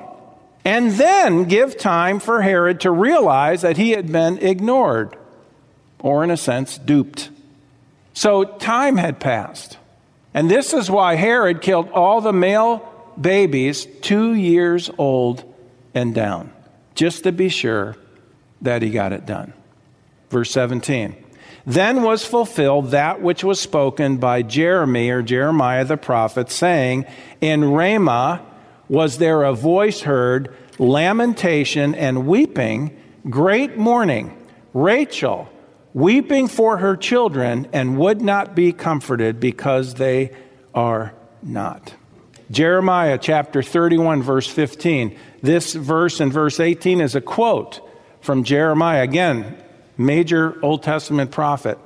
and 0.66 0.92
then 0.94 1.44
give 1.44 1.78
time 1.78 2.20
for 2.20 2.42
Herod 2.42 2.82
to 2.82 2.92
realize 2.92 3.62
that 3.62 3.78
he 3.78 3.92
had 3.92 4.12
been 4.12 4.40
ignored, 4.40 5.16
or 6.00 6.24
in 6.24 6.32
a 6.32 6.38
sense, 6.38 6.80
duped. 6.80 7.30
So 8.16 8.46
time 8.46 8.96
had 8.96 9.20
passed. 9.20 9.78
And 10.34 10.50
this 10.50 10.74
is 10.74 10.90
why 10.90 11.16
Herod 11.16 11.62
killed 11.62 11.90
all 11.92 12.22
the 12.22 12.34
male 12.34 12.92
babies 13.20 13.86
two 14.02 14.34
years 14.34 14.90
old 14.98 15.44
and 15.94 16.16
down, 16.16 16.52
just 16.96 17.24
to 17.24 17.32
be 17.32 17.50
sure 17.50 17.96
that 18.62 18.82
he 18.82 18.90
got 18.90 19.14
it 19.14 19.26
done. 19.26 19.54
Verse 20.30 20.50
17. 20.52 21.16
Then 21.66 22.04
was 22.04 22.26
fulfilled 22.26 22.92
that 22.92 23.22
which 23.22 23.44
was 23.44 23.60
spoken 23.60 24.18
by 24.18 24.44
Jeremy 24.44 25.10
or 25.10 25.22
Jeremiah 25.22 25.84
the 25.84 25.98
prophet, 25.98 26.50
saying, 26.50 27.06
In 27.42 27.66
Ramah, 27.66 28.42
was 28.88 29.18
there 29.18 29.44
a 29.44 29.54
voice 29.54 30.02
heard, 30.02 30.56
lamentation 30.80 31.94
and 31.96 32.28
weeping, 32.28 32.96
great 33.30 33.78
mourning. 33.78 34.38
Rachel 34.74 35.50
weeping 35.96 36.46
for 36.46 36.78
her 36.78 36.98
children 36.98 37.66
and 37.72 37.98
would 37.98 38.22
not 38.22 38.54
be 38.54 38.74
comforted 38.74 39.40
because 39.40 39.94
they 39.94 40.30
are 40.74 41.14
not. 41.42 41.96
Jeremiah 42.52 43.18
chapter 43.18 43.64
31, 43.64 44.22
verse 44.22 44.46
15. 44.46 45.18
This 45.42 45.74
verse 45.74 46.20
in 46.20 46.34
verse 46.34 46.60
18 46.60 47.00
is 47.00 47.16
a 47.16 47.22
quote 47.22 47.80
from 48.20 48.44
Jeremiah, 48.44 49.04
again, 49.04 49.56
major 49.98 50.60
Old 50.62 50.84
Testament 50.84 51.32
prophet 51.32 51.80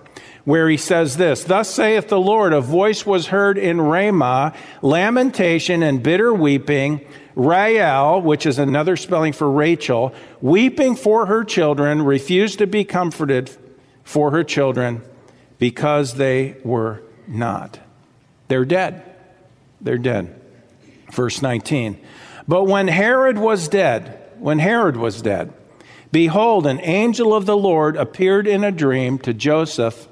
where 0.43 0.67
he 0.67 0.77
says 0.77 1.17
this 1.17 1.43
Thus 1.43 1.69
saith 1.69 2.07
the 2.07 2.19
Lord, 2.19 2.53
a 2.53 2.61
voice 2.61 3.05
was 3.05 3.27
heard 3.27 3.59
in 3.59 3.79
Ramah, 3.79 4.55
lamentation 4.81 5.83
and 5.83 6.01
bitter 6.01 6.33
weeping, 6.33 7.05
Rahel, 7.35 8.23
which 8.23 8.47
is 8.47 8.57
another 8.57 8.97
spelling 8.97 9.33
for 9.33 9.51
Rachel, 9.51 10.15
weeping 10.41 10.95
for 10.95 11.27
her 11.27 11.43
children, 11.43 12.01
refused 12.01 12.57
to 12.57 12.65
be 12.65 12.83
comforted 12.83 13.55
for 14.09 14.31
her 14.31 14.43
children 14.43 15.03
because 15.59 16.15
they 16.15 16.55
were 16.63 16.99
not. 17.27 17.79
They're 18.47 18.65
dead. 18.65 19.03
They're 19.81 19.99
dead. 19.99 20.33
Verse 21.11 21.43
19. 21.43 22.01
But 22.47 22.63
when 22.63 22.87
Herod 22.87 23.37
was 23.37 23.67
dead, 23.67 24.19
when 24.39 24.57
Herod 24.57 24.97
was 24.97 25.21
dead, 25.21 25.53
behold, 26.11 26.65
an 26.65 26.79
angel 26.79 27.35
of 27.35 27.45
the 27.45 27.55
Lord 27.55 27.97
appeared 27.97 28.47
in 28.47 28.63
a 28.63 28.71
dream 28.71 29.19
to 29.19 29.31
Joseph 29.31 30.07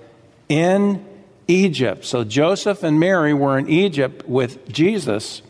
in 0.47 1.03
Egypt. 1.47 2.05
So 2.05 2.23
Joseph 2.23 2.83
and 2.83 2.99
Mary 2.99 3.33
were 3.33 3.57
in 3.57 3.67
Egypt 3.67 4.29
with 4.29 4.71
Jesus 4.71 5.41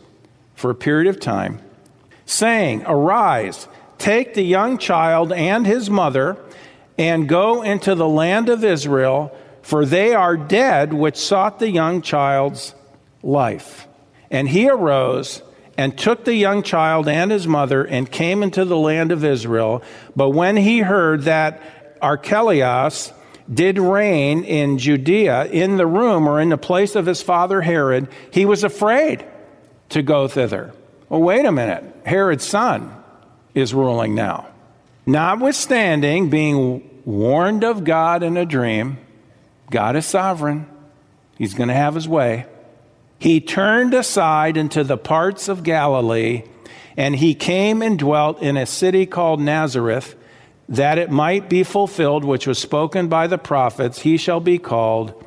for 0.54 0.70
a 0.70 0.74
period 0.74 1.10
of 1.10 1.20
time, 1.20 1.60
saying, 2.24 2.82
Arise, 2.86 3.68
take 3.98 4.32
the 4.32 4.42
young 4.42 4.78
child 4.78 5.34
and 5.34 5.66
his 5.66 5.90
mother, 5.90 6.42
and 6.98 7.28
go 7.28 7.62
into 7.62 7.94
the 7.94 8.08
land 8.08 8.48
of 8.48 8.64
Israel, 8.64 9.34
for 9.62 9.86
they 9.86 10.14
are 10.14 10.36
dead 10.36 10.92
which 10.92 11.16
sought 11.16 11.58
the 11.58 11.70
young 11.70 12.02
child's 12.02 12.74
life. 13.22 13.86
And 14.30 14.48
he 14.48 14.68
arose 14.68 15.42
and 15.76 15.96
took 15.96 16.24
the 16.24 16.34
young 16.34 16.62
child 16.62 17.08
and 17.08 17.30
his 17.30 17.46
mother 17.46 17.84
and 17.84 18.10
came 18.10 18.42
into 18.42 18.64
the 18.64 18.76
land 18.76 19.12
of 19.12 19.24
Israel. 19.24 19.82
But 20.16 20.30
when 20.30 20.56
he 20.56 20.80
heard 20.80 21.22
that 21.22 21.62
Archelaus, 22.02 23.12
did 23.52 23.78
reign 23.78 24.44
in 24.44 24.78
Judea 24.78 25.46
in 25.46 25.76
the 25.76 25.86
room 25.86 26.28
or 26.28 26.40
in 26.40 26.50
the 26.50 26.58
place 26.58 26.94
of 26.94 27.06
his 27.06 27.22
father 27.22 27.60
Herod, 27.60 28.08
he 28.30 28.44
was 28.44 28.62
afraid 28.62 29.24
to 29.90 30.02
go 30.02 30.28
thither. 30.28 30.72
Well, 31.08 31.22
wait 31.22 31.46
a 31.46 31.52
minute. 31.52 31.84
Herod's 32.04 32.46
son 32.46 32.94
is 33.54 33.72
ruling 33.72 34.14
now. 34.14 34.48
Notwithstanding 35.08 36.28
being 36.28 37.02
warned 37.06 37.64
of 37.64 37.82
God 37.82 38.22
in 38.22 38.36
a 38.36 38.44
dream, 38.44 38.98
God 39.70 39.96
is 39.96 40.04
sovereign. 40.04 40.66
He's 41.38 41.54
going 41.54 41.68
to 41.68 41.74
have 41.74 41.94
his 41.94 42.06
way. 42.06 42.44
He 43.18 43.40
turned 43.40 43.94
aside 43.94 44.58
into 44.58 44.84
the 44.84 44.98
parts 44.98 45.48
of 45.48 45.62
Galilee, 45.62 46.42
and 46.94 47.16
he 47.16 47.34
came 47.34 47.80
and 47.80 47.98
dwelt 47.98 48.42
in 48.42 48.58
a 48.58 48.66
city 48.66 49.06
called 49.06 49.40
Nazareth 49.40 50.14
that 50.68 50.98
it 50.98 51.10
might 51.10 51.48
be 51.48 51.62
fulfilled, 51.62 52.22
which 52.22 52.46
was 52.46 52.58
spoken 52.58 53.08
by 53.08 53.26
the 53.28 53.38
prophets, 53.38 54.00
he 54.00 54.18
shall 54.18 54.40
be 54.40 54.58
called 54.58 55.24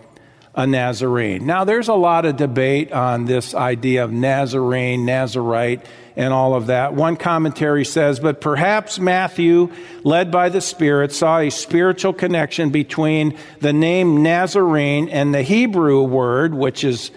a 0.54 0.68
Nazarene. 0.68 1.48
Now, 1.48 1.64
there's 1.64 1.88
a 1.88 1.96
lot 1.96 2.26
of 2.26 2.38
debate 2.38 2.92
on 2.92 3.26
this 3.26 3.56
idea 3.56 4.04
of 4.04 4.12
Nazarene, 4.12 5.08
Nazarite, 5.08 5.84
and 6.16 6.34
all 6.34 6.54
of 6.54 6.68
that. 6.68 6.94
One 6.94 7.16
commentary 7.16 7.86
says, 7.86 8.20
but 8.20 8.42
perhaps 8.42 9.00
Matthew, 9.00 9.72
led 10.04 10.32
by 10.32 10.50
the 10.50 10.62
Spirit, 10.62 11.12
saw 11.12 11.40
a 11.40 11.50
spiritual 11.50 12.14
connection 12.14 12.70
between 12.70 13.38
the 13.60 13.74
name 13.74 14.24
Nazarene 14.24 15.10
and 15.10 15.34
the 15.34 15.44
Hebrew 15.44 16.04
word, 16.04 16.54
which 16.54 16.84
is 16.84 17.12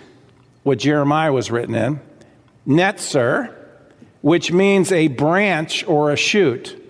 what 0.62 0.78
Jeremiah 0.78 1.32
was 1.32 1.50
written 1.50 1.74
in, 1.74 2.00
Netzer, 2.66 3.54
which 4.22 4.52
means 4.52 4.90
a 4.90 5.08
branch 5.08 5.86
or 5.86 6.10
a 6.10 6.16
shoot. 6.16 6.80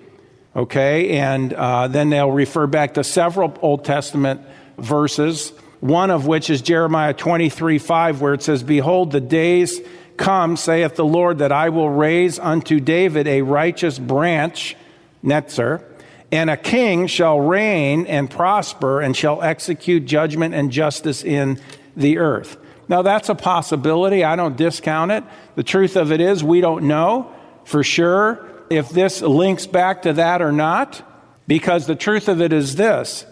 Okay, 0.57 1.19
and 1.19 1.53
uh, 1.53 1.88
then 1.88 2.11
they'll 2.11 2.31
refer 2.31 2.69
back 2.69 2.95
to 2.95 3.03
several 3.03 3.59
Old 3.61 3.85
Testament 3.85 4.40
verses, 4.79 5.51
one 5.81 6.11
of 6.11 6.29
which 6.29 6.49
is 6.49 6.62
Jeremiah 6.62 7.12
23 7.12 7.79
5, 7.79 8.21
where 8.21 8.35
it 8.35 8.43
says, 8.43 8.62
Behold, 8.62 9.11
the 9.11 9.21
days 9.21 9.81
come, 10.16 10.57
saith 10.57 10.96
the 10.96 11.05
Lord, 11.05 11.38
that 11.38 11.53
I 11.53 11.68
will 11.68 11.90
raise 11.90 12.38
unto 12.38 12.81
David 12.81 13.27
a 13.27 13.42
righteous 13.42 13.98
branch, 13.98 14.77
Netzer, 15.22 15.85
and 16.33 16.50
a 16.50 16.57
king 16.57 17.07
shall 17.07 17.40
reign 17.40 18.07
and 18.07 18.31
prosper 18.31 19.00
and 19.00 19.16
shall 19.16 19.42
execute 19.42 20.05
judgment 20.05 20.55
and 20.55 20.70
justice 20.70 21.22
in 21.22 21.61
the 21.96 22.18
earth. 22.18 22.57
Now, 22.88 23.03
that's 23.03 23.29
a 23.29 23.35
possibility. 23.35 24.24
I 24.24 24.37
don't 24.37 24.57
discount 24.57 25.12
it. 25.12 25.24
The 25.55 25.62
truth 25.62 25.96
of 25.96 26.12
it 26.12 26.20
is, 26.20 26.42
we 26.44 26.61
don't 26.61 26.85
know 26.85 27.33
for 27.64 27.83
sure 27.83 28.46
if 28.68 28.90
this 28.90 29.22
links 29.22 29.66
back 29.66 30.03
to 30.03 30.14
that 30.14 30.42
or 30.42 30.53
not, 30.53 31.03
because 31.46 31.87
the 31.87 31.94
truth 31.94 32.29
of 32.29 32.40
it 32.40 32.53
is 32.53 32.77
this 32.77 33.27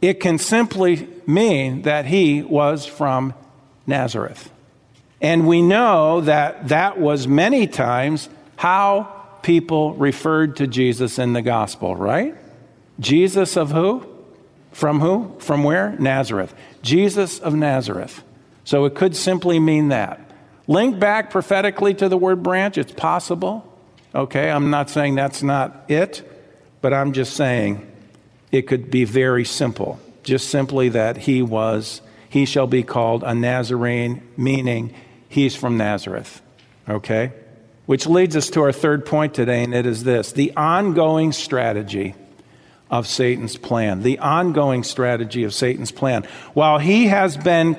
it 0.00 0.20
can 0.20 0.38
simply 0.38 1.08
mean 1.26 1.82
that 1.82 2.06
he 2.06 2.42
was 2.42 2.84
from 2.84 3.34
Nazareth. 3.86 4.50
And 5.24 5.46
we 5.46 5.62
know 5.62 6.20
that 6.20 6.68
that 6.68 7.00
was 7.00 7.26
many 7.26 7.66
times 7.66 8.28
how 8.56 9.04
people 9.40 9.94
referred 9.94 10.56
to 10.56 10.66
Jesus 10.66 11.18
in 11.18 11.32
the 11.32 11.40
gospel, 11.40 11.96
right? 11.96 12.34
Jesus 13.00 13.56
of 13.56 13.70
who? 13.70 14.06
From 14.72 15.00
who? 15.00 15.34
From 15.38 15.64
where? 15.64 15.92
Nazareth. 15.92 16.54
Jesus 16.82 17.38
of 17.38 17.54
Nazareth. 17.54 18.22
So 18.64 18.84
it 18.84 18.94
could 18.94 19.16
simply 19.16 19.58
mean 19.58 19.88
that. 19.88 20.20
Link 20.66 21.00
back 21.00 21.30
prophetically 21.30 21.94
to 21.94 22.10
the 22.10 22.18
word 22.18 22.42
branch, 22.42 22.76
it's 22.76 22.92
possible. 22.92 23.66
Okay, 24.14 24.50
I'm 24.50 24.68
not 24.68 24.90
saying 24.90 25.14
that's 25.14 25.42
not 25.42 25.86
it, 25.88 26.22
but 26.82 26.92
I'm 26.92 27.14
just 27.14 27.34
saying 27.34 27.90
it 28.52 28.66
could 28.66 28.90
be 28.90 29.04
very 29.04 29.46
simple. 29.46 29.98
Just 30.22 30.50
simply 30.50 30.90
that 30.90 31.16
he 31.16 31.40
was, 31.40 32.02
he 32.28 32.44
shall 32.44 32.66
be 32.66 32.82
called 32.82 33.24
a 33.24 33.34
Nazarene, 33.34 34.20
meaning 34.36 34.92
he's 35.34 35.56
from 35.56 35.76
Nazareth. 35.76 36.40
Okay? 36.88 37.32
Which 37.86 38.06
leads 38.06 38.36
us 38.36 38.50
to 38.50 38.62
our 38.62 38.72
third 38.72 39.04
point 39.04 39.34
today, 39.34 39.64
and 39.64 39.74
it 39.74 39.84
is 39.84 40.04
this 40.04 40.32
the 40.32 40.52
ongoing 40.56 41.32
strategy 41.32 42.14
of 42.90 43.06
Satan's 43.06 43.56
plan. 43.56 44.02
The 44.02 44.18
ongoing 44.20 44.84
strategy 44.84 45.44
of 45.44 45.52
Satan's 45.52 45.90
plan. 45.90 46.24
While 46.54 46.78
he 46.78 47.08
has 47.08 47.36
been 47.36 47.76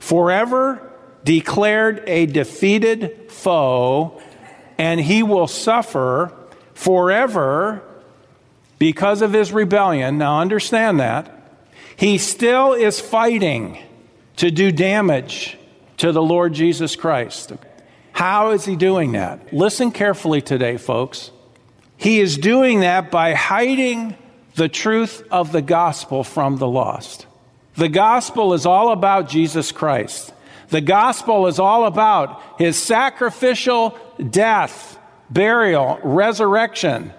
forever 0.00 0.82
declared 1.24 2.02
a 2.06 2.26
defeated 2.26 3.30
foe, 3.30 4.20
and 4.78 5.00
he 5.00 5.22
will 5.22 5.46
suffer 5.46 6.32
forever 6.74 7.82
because 8.78 9.22
of 9.22 9.32
his 9.32 9.52
rebellion. 9.52 10.18
Now, 10.18 10.40
understand 10.40 11.00
that. 11.00 11.32
He 11.96 12.18
still 12.18 12.74
is 12.74 13.00
fighting 13.00 13.78
to 14.36 14.50
do 14.50 14.70
damage 14.70 15.56
to 15.98 16.12
the 16.12 16.22
Lord 16.22 16.52
Jesus 16.52 16.96
Christ. 16.96 17.52
How 18.12 18.50
is 18.50 18.64
he 18.64 18.76
doing 18.76 19.12
that? 19.12 19.52
Listen 19.52 19.90
carefully 19.90 20.40
today, 20.40 20.76
folks. 20.76 21.30
He 21.96 22.20
is 22.20 22.38
doing 22.38 22.80
that 22.80 23.10
by 23.10 23.34
hiding 23.34 24.16
the 24.54 24.68
truth 24.68 25.22
of 25.30 25.52
the 25.52 25.62
gospel 25.62 26.24
from 26.24 26.56
the 26.56 26.68
lost. 26.68 27.26
The 27.74 27.88
gospel 27.88 28.54
is 28.54 28.64
all 28.64 28.90
about 28.90 29.28
Jesus 29.28 29.72
Christ. 29.72 30.32
The 30.68 30.80
gospel 30.80 31.46
is 31.46 31.58
all 31.58 31.84
about 31.84 32.42
his 32.58 32.80
sacrificial 32.80 33.98
death, 34.30 34.98
burial, 35.30 36.00
resurrection 36.02 37.12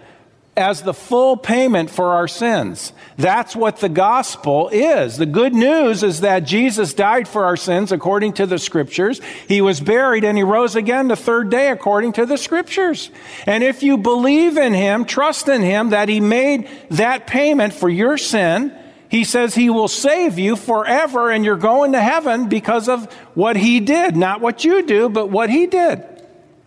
as 0.58 0.82
the 0.82 0.94
full 0.94 1.38
payment 1.38 1.90
for 1.90 2.14
our 2.14 2.28
sins. 2.28 2.92
That's 3.18 3.56
what 3.56 3.78
the 3.78 3.90
gospel 3.90 4.70
is. 4.70 5.18
The 5.18 5.26
good 5.26 5.54
news 5.54 6.04
is 6.04 6.22
that 6.22 6.42
Jesus 6.42 6.94
died 6.94 7.28
for 7.28 7.46
our 7.46 7.58
sins 7.58 7.92
according 7.92 8.34
to 8.34 8.46
the 8.46 8.60
scriptures. 8.60 9.22
He 9.48 9.62
was 9.62 9.80
buried 9.80 10.24
and 10.24 10.38
he 10.38 10.44
rose 10.44 10.76
again 10.76 11.08
the 11.08 11.16
third 11.16 11.50
day 11.50 11.70
according 11.70 12.14
to 12.14 12.26
the 12.26 12.38
scriptures. 12.38 13.10
And 13.46 13.64
if 13.64 13.84
you 13.84 13.98
believe 13.98 14.58
in 14.58 14.74
him, 14.74 15.06
trust 15.06 15.48
in 15.48 15.62
him 15.62 15.92
that 15.92 16.10
he 16.10 16.20
made 16.20 16.70
that 16.90 17.28
payment 17.28 17.74
for 17.74 17.90
your 17.90 18.18
sin, 18.18 18.74
he 19.10 19.24
says 19.24 19.56
he 19.56 19.70
will 19.70 19.88
save 19.88 20.38
you 20.38 20.56
forever 20.56 21.32
and 21.32 21.46
you're 21.46 21.56
going 21.56 21.94
to 21.94 22.02
heaven 22.02 22.50
because 22.50 22.90
of 22.90 23.12
what 23.36 23.56
he 23.56 23.80
did. 23.80 24.16
Not 24.16 24.42
what 24.42 24.64
you 24.64 24.86
do, 24.86 25.08
but 25.10 25.30
what 25.30 25.50
he 25.50 25.68
did. 25.68 26.17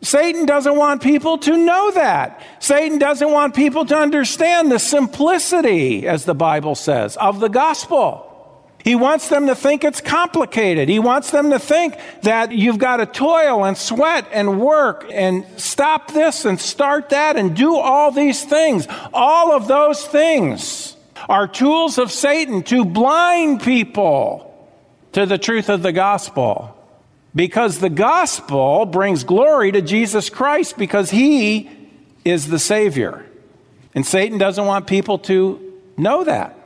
Satan 0.03 0.47
doesn't 0.47 0.77
want 0.77 1.03
people 1.03 1.39
to 1.39 1.57
know 1.57 1.91
that. 1.91 2.43
Satan 2.59 2.99
doesn't 2.99 3.31
want 3.31 3.55
people 3.55 3.85
to 3.85 3.97
understand 3.97 4.73
the 4.73 4.79
simplicity, 4.79 6.07
as 6.07 6.25
the 6.25 6.35
Bible 6.35 6.75
says, 6.75 7.17
of 7.19 7.41
the 7.41 7.49
gospel. 7.49 8.27
He 8.83 8.95
wants 8.95 9.29
them 9.29 9.47
to 9.49 9.55
think 9.55 9.85
it's 9.85 10.01
complicated. 10.01 10.89
He 10.89 10.99
wants 10.99 11.31
them 11.31 11.51
to 11.51 11.59
think 11.59 11.97
that 12.23 12.53
you've 12.53 12.79
got 12.79 12.97
to 12.97 13.07
toil 13.07 13.65
and 13.65 13.77
sweat 13.77 14.27
and 14.33 14.59
work 14.59 15.07
and 15.13 15.45
stop 15.59 16.13
this 16.13 16.47
and 16.47 16.59
start 16.59 17.11
that 17.11 17.37
and 17.37 17.55
do 17.55 17.77
all 17.77 18.11
these 18.11 18.43
things. 18.43 18.87
All 19.13 19.53
of 19.53 19.69
those 19.69 20.03
things 20.07 20.97
are 21.29 21.47
tools 21.47 21.99
of 21.99 22.11
Satan 22.11 22.63
to 22.65 22.87
blind 22.87 23.63
people 23.63 24.47
to 25.13 25.27
the 25.27 25.37
truth 25.37 25.69
of 25.69 25.83
the 25.83 25.93
gospel. 25.93 26.75
Because 27.35 27.79
the 27.79 27.91
gospel 27.91 28.87
brings 28.87 29.25
glory 29.25 29.73
to 29.73 29.83
Jesus 29.83 30.31
Christ 30.31 30.77
because 30.77 31.11
he 31.11 31.71
is 32.25 32.49
the 32.49 32.59
Savior. 32.59 33.25
And 33.95 34.05
Satan 34.05 34.39
doesn't 34.39 34.67
want 34.67 34.87
people 34.87 35.19
to 35.21 35.73
know 35.97 36.25
that. 36.25 36.57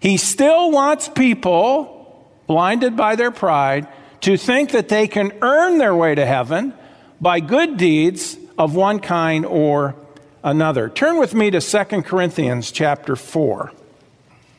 He 0.00 0.16
still 0.16 0.70
wants 0.70 1.08
people, 1.08 2.26
blinded 2.46 2.96
by 2.96 3.16
their 3.16 3.30
pride, 3.30 3.88
to 4.22 4.36
think 4.36 4.70
that 4.70 4.88
they 4.88 5.08
can 5.08 5.32
earn 5.42 5.78
their 5.78 5.94
way 5.94 6.14
to 6.14 6.24
heaven 6.24 6.74
by 7.20 7.40
good 7.40 7.76
deeds 7.76 8.36
of 8.56 8.74
one 8.74 9.00
kind 9.00 9.44
or 9.44 9.94
another. 10.42 10.88
Turn 10.88 11.18
with 11.18 11.34
me 11.34 11.50
to 11.50 11.60
2 11.60 12.02
Corinthians 12.02 12.70
chapter 12.70 13.16
4. 13.16 13.72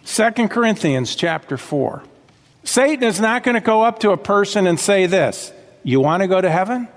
2 0.06 0.32
Corinthians 0.48 1.16
chapter 1.16 1.58
4. 1.58 2.04
Satan 2.70 3.04
is 3.04 3.20
not 3.20 3.42
going 3.42 3.56
to 3.56 3.62
go 3.62 3.82
up 3.82 3.98
to 4.02 4.12
a 4.12 4.18
person 4.18 4.68
and 4.68 4.80
say 4.80 5.08
this 5.08 5.52
You 5.84 6.02
want 6.02 6.22
to 6.22 6.28
go 6.28 6.40
to 6.40 6.52
heaven? 6.52 6.88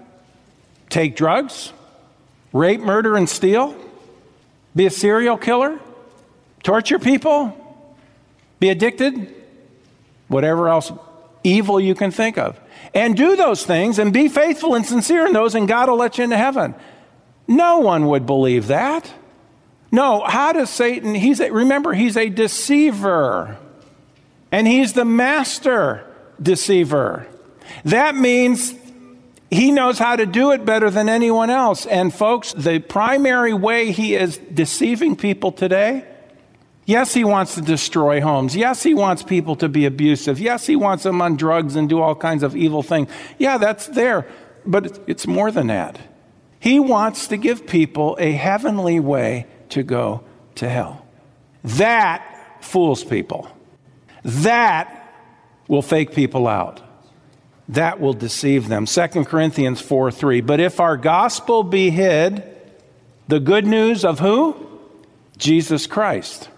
Take 0.90 1.16
drugs, 1.16 1.72
rape, 2.52 2.80
murder, 2.80 3.16
and 3.16 3.26
steal, 3.26 3.74
be 4.76 4.85
a 4.85 4.90
serial 4.90 5.38
killer, 5.38 5.80
torture 6.62 6.98
people, 6.98 7.56
be 8.61 8.68
addicted, 8.68 9.35
whatever 10.28 10.68
else 10.68 10.92
evil 11.42 11.80
you 11.80 11.94
can 11.94 12.11
think 12.11 12.37
of. 12.37 12.61
And 12.92 13.16
do 13.16 13.35
those 13.35 13.64
things 13.64 13.98
and 13.98 14.12
be 14.12 14.28
faithful 14.28 14.74
and 14.74 14.85
sincere 14.85 15.24
in 15.24 15.32
those, 15.32 15.54
and 15.54 15.66
God 15.66 15.88
will 15.88 15.96
let 15.96 16.18
you 16.18 16.24
into 16.24 16.37
heaven. 16.37 16.74
No 17.48 17.78
one 17.78 18.08
would 18.08 18.26
believe 18.26 18.66
that. 18.66 19.11
No, 19.90 20.22
how 20.22 20.52
does 20.52 20.68
Satan, 20.68 21.14
he's 21.14 21.40
a, 21.40 21.50
remember, 21.50 21.94
he's 21.94 22.18
a 22.18 22.28
deceiver. 22.28 23.56
And 24.52 24.68
he's 24.68 24.92
the 24.92 25.06
master 25.06 26.06
deceiver. 26.40 27.26
That 27.84 28.14
means 28.14 28.74
he 29.50 29.70
knows 29.72 29.98
how 29.98 30.16
to 30.16 30.26
do 30.26 30.52
it 30.52 30.64
better 30.64 30.90
than 30.90 31.08
anyone 31.08 31.50
else. 31.50 31.86
And 31.86 32.12
folks, 32.12 32.52
the 32.52 32.78
primary 32.78 33.54
way 33.54 33.90
he 33.92 34.14
is 34.14 34.38
deceiving 34.38 35.16
people 35.16 35.52
today, 35.52 36.06
yes, 36.84 37.14
he 37.14 37.24
wants 37.24 37.54
to 37.54 37.62
destroy 37.62 38.20
homes. 38.20 38.54
Yes, 38.54 38.82
he 38.82 38.94
wants 38.94 39.22
people 39.22 39.56
to 39.56 39.68
be 39.68 39.86
abusive. 39.86 40.38
Yes, 40.38 40.66
he 40.66 40.76
wants 40.76 41.02
them 41.02 41.22
on 41.22 41.36
drugs 41.36 41.74
and 41.74 41.88
do 41.88 42.00
all 42.00 42.14
kinds 42.14 42.42
of 42.42 42.54
evil 42.54 42.82
things. 42.82 43.08
Yeah, 43.38 43.58
that's 43.58 43.86
there. 43.88 44.26
But 44.66 45.00
it's 45.06 45.26
more 45.26 45.50
than 45.50 45.68
that. 45.68 45.98
He 46.60 46.78
wants 46.78 47.26
to 47.28 47.36
give 47.36 47.66
people 47.66 48.16
a 48.20 48.32
heavenly 48.32 49.00
way 49.00 49.46
to 49.70 49.82
go 49.82 50.22
to 50.56 50.68
hell. 50.68 51.04
That 51.64 52.58
fools 52.60 53.02
people. 53.02 53.48
That 54.24 54.98
will 55.68 55.82
fake 55.82 56.14
people 56.14 56.46
out. 56.46 56.80
That 57.68 58.00
will 58.00 58.12
deceive 58.12 58.68
them. 58.68 58.87
2 58.87 59.24
Corinthians 59.24 59.80
4 59.80 60.11
3. 60.11 60.40
But 60.40 60.61
if 60.61 60.80
our 60.80 60.96
gospel 60.96 61.62
be 61.62 61.90
hid, 61.90 62.44
the 63.28 63.40
good 63.40 63.66
news 63.66 64.04
of 64.04 64.18
who? 64.18 64.56
Jesus 65.38 65.87
Christ. 65.87 66.48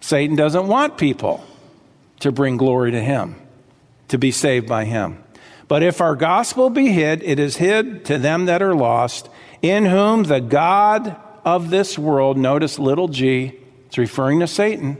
Satan 0.00 0.36
doesn't 0.36 0.66
want 0.66 0.98
people 0.98 1.44
to 2.20 2.32
bring 2.32 2.56
glory 2.56 2.92
to 2.92 3.00
him, 3.00 3.36
to 4.08 4.18
be 4.18 4.30
saved 4.30 4.68
by 4.68 4.84
him. 4.84 5.22
But 5.68 5.82
if 5.82 6.00
our 6.00 6.14
gospel 6.14 6.70
be 6.70 6.88
hid, 6.88 7.22
it 7.22 7.38
is 7.38 7.56
hid 7.56 8.04
to 8.06 8.18
them 8.18 8.46
that 8.46 8.62
are 8.62 8.74
lost, 8.74 9.28
in 9.62 9.84
whom 9.84 10.24
the 10.24 10.40
God 10.40 11.16
of 11.44 11.70
this 11.70 11.98
world, 11.98 12.38
notice 12.38 12.78
little 12.78 13.08
g, 13.08 13.58
it's 13.86 13.98
referring 13.98 14.40
to 14.40 14.46
Satan, 14.46 14.96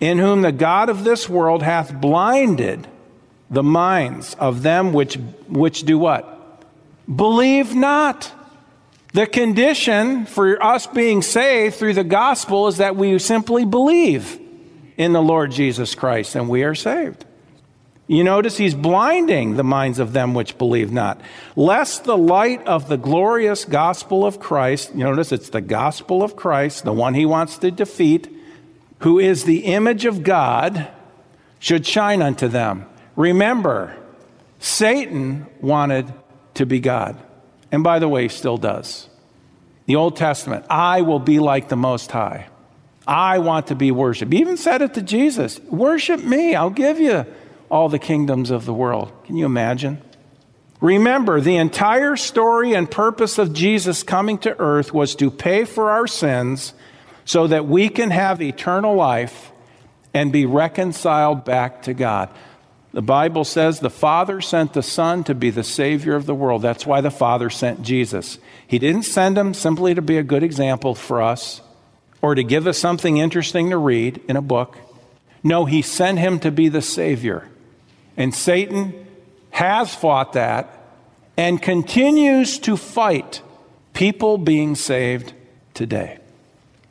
in 0.00 0.18
whom 0.18 0.42
the 0.42 0.52
God 0.52 0.88
of 0.88 1.04
this 1.04 1.28
world 1.28 1.62
hath 1.62 1.92
blinded 1.92 2.86
the 3.50 3.62
minds 3.62 4.34
of 4.34 4.62
them 4.62 4.92
which, 4.92 5.16
which 5.48 5.82
do 5.82 5.98
what? 5.98 6.64
Believe 7.14 7.74
not. 7.74 8.32
The 9.14 9.26
condition 9.26 10.26
for 10.26 10.62
us 10.62 10.86
being 10.86 11.22
saved 11.22 11.76
through 11.76 11.94
the 11.94 12.04
gospel 12.04 12.68
is 12.68 12.76
that 12.76 12.94
we 12.94 13.18
simply 13.18 13.64
believe 13.64 14.38
in 14.96 15.12
the 15.12 15.22
Lord 15.22 15.50
Jesus 15.50 15.94
Christ 15.94 16.34
and 16.34 16.48
we 16.48 16.62
are 16.64 16.74
saved. 16.74 17.24
You 18.06 18.24
notice 18.24 18.56
he's 18.56 18.74
blinding 18.74 19.56
the 19.56 19.64
minds 19.64 19.98
of 19.98 20.14
them 20.14 20.32
which 20.34 20.56
believe 20.56 20.90
not. 20.90 21.20
Lest 21.56 22.04
the 22.04 22.16
light 22.16 22.66
of 22.66 22.88
the 22.88 22.96
glorious 22.96 23.66
gospel 23.66 24.24
of 24.24 24.40
Christ, 24.40 24.94
notice 24.94 25.30
it's 25.30 25.50
the 25.50 25.60
gospel 25.60 26.22
of 26.22 26.34
Christ, 26.34 26.84
the 26.84 26.92
one 26.92 27.12
he 27.12 27.26
wants 27.26 27.58
to 27.58 27.70
defeat, 27.70 28.37
who 29.00 29.18
is 29.18 29.44
the 29.44 29.64
image 29.64 30.04
of 30.04 30.22
God, 30.22 30.88
should 31.58 31.86
shine 31.86 32.22
unto 32.22 32.48
them. 32.48 32.86
Remember, 33.16 33.96
Satan 34.58 35.46
wanted 35.60 36.12
to 36.54 36.66
be 36.66 36.80
God. 36.80 37.20
And 37.70 37.82
by 37.84 37.98
the 37.98 38.08
way, 38.08 38.22
he 38.22 38.28
still 38.28 38.56
does. 38.56 39.08
The 39.86 39.96
Old 39.96 40.16
Testament, 40.16 40.66
I 40.68 41.02
will 41.02 41.18
be 41.18 41.38
like 41.38 41.68
the 41.68 41.76
Most 41.76 42.10
High. 42.10 42.48
I 43.06 43.38
want 43.38 43.68
to 43.68 43.74
be 43.74 43.90
worshiped. 43.90 44.32
He 44.32 44.40
even 44.40 44.56
said 44.56 44.82
it 44.82 44.94
to 44.94 45.02
Jesus 45.02 45.58
Worship 45.60 46.22
me, 46.22 46.54
I'll 46.54 46.70
give 46.70 47.00
you 47.00 47.24
all 47.70 47.88
the 47.88 47.98
kingdoms 47.98 48.50
of 48.50 48.64
the 48.66 48.74
world. 48.74 49.12
Can 49.24 49.36
you 49.36 49.46
imagine? 49.46 50.02
Remember, 50.80 51.40
the 51.40 51.56
entire 51.56 52.16
story 52.16 52.74
and 52.74 52.88
purpose 52.88 53.38
of 53.38 53.52
Jesus 53.52 54.02
coming 54.02 54.38
to 54.38 54.56
earth 54.60 54.94
was 54.94 55.14
to 55.16 55.30
pay 55.30 55.64
for 55.64 55.90
our 55.90 56.06
sins 56.06 56.72
so 57.28 57.46
that 57.46 57.68
we 57.68 57.90
can 57.90 58.10
have 58.10 58.40
eternal 58.40 58.94
life 58.94 59.52
and 60.14 60.32
be 60.32 60.46
reconciled 60.46 61.44
back 61.44 61.82
to 61.82 61.92
God. 61.92 62.30
The 62.92 63.02
Bible 63.02 63.44
says 63.44 63.80
the 63.80 63.90
Father 63.90 64.40
sent 64.40 64.72
the 64.72 64.82
Son 64.82 65.24
to 65.24 65.34
be 65.34 65.50
the 65.50 65.62
Savior 65.62 66.14
of 66.14 66.24
the 66.24 66.34
world. 66.34 66.62
That's 66.62 66.86
why 66.86 67.02
the 67.02 67.10
Father 67.10 67.50
sent 67.50 67.82
Jesus. 67.82 68.38
He 68.66 68.78
didn't 68.78 69.02
send 69.02 69.36
him 69.36 69.52
simply 69.52 69.94
to 69.94 70.00
be 70.00 70.16
a 70.16 70.22
good 70.22 70.42
example 70.42 70.94
for 70.94 71.20
us 71.20 71.60
or 72.22 72.34
to 72.34 72.42
give 72.42 72.66
us 72.66 72.78
something 72.78 73.18
interesting 73.18 73.68
to 73.68 73.76
read 73.76 74.22
in 74.26 74.36
a 74.36 74.42
book. 74.42 74.78
No, 75.42 75.66
He 75.66 75.82
sent 75.82 76.18
him 76.18 76.40
to 76.40 76.50
be 76.50 76.70
the 76.70 76.80
Savior. 76.80 77.46
And 78.16 78.34
Satan 78.34 79.06
has 79.50 79.94
fought 79.94 80.32
that 80.32 80.96
and 81.36 81.60
continues 81.60 82.58
to 82.60 82.78
fight 82.78 83.42
people 83.92 84.38
being 84.38 84.74
saved 84.74 85.34
today. 85.74 86.20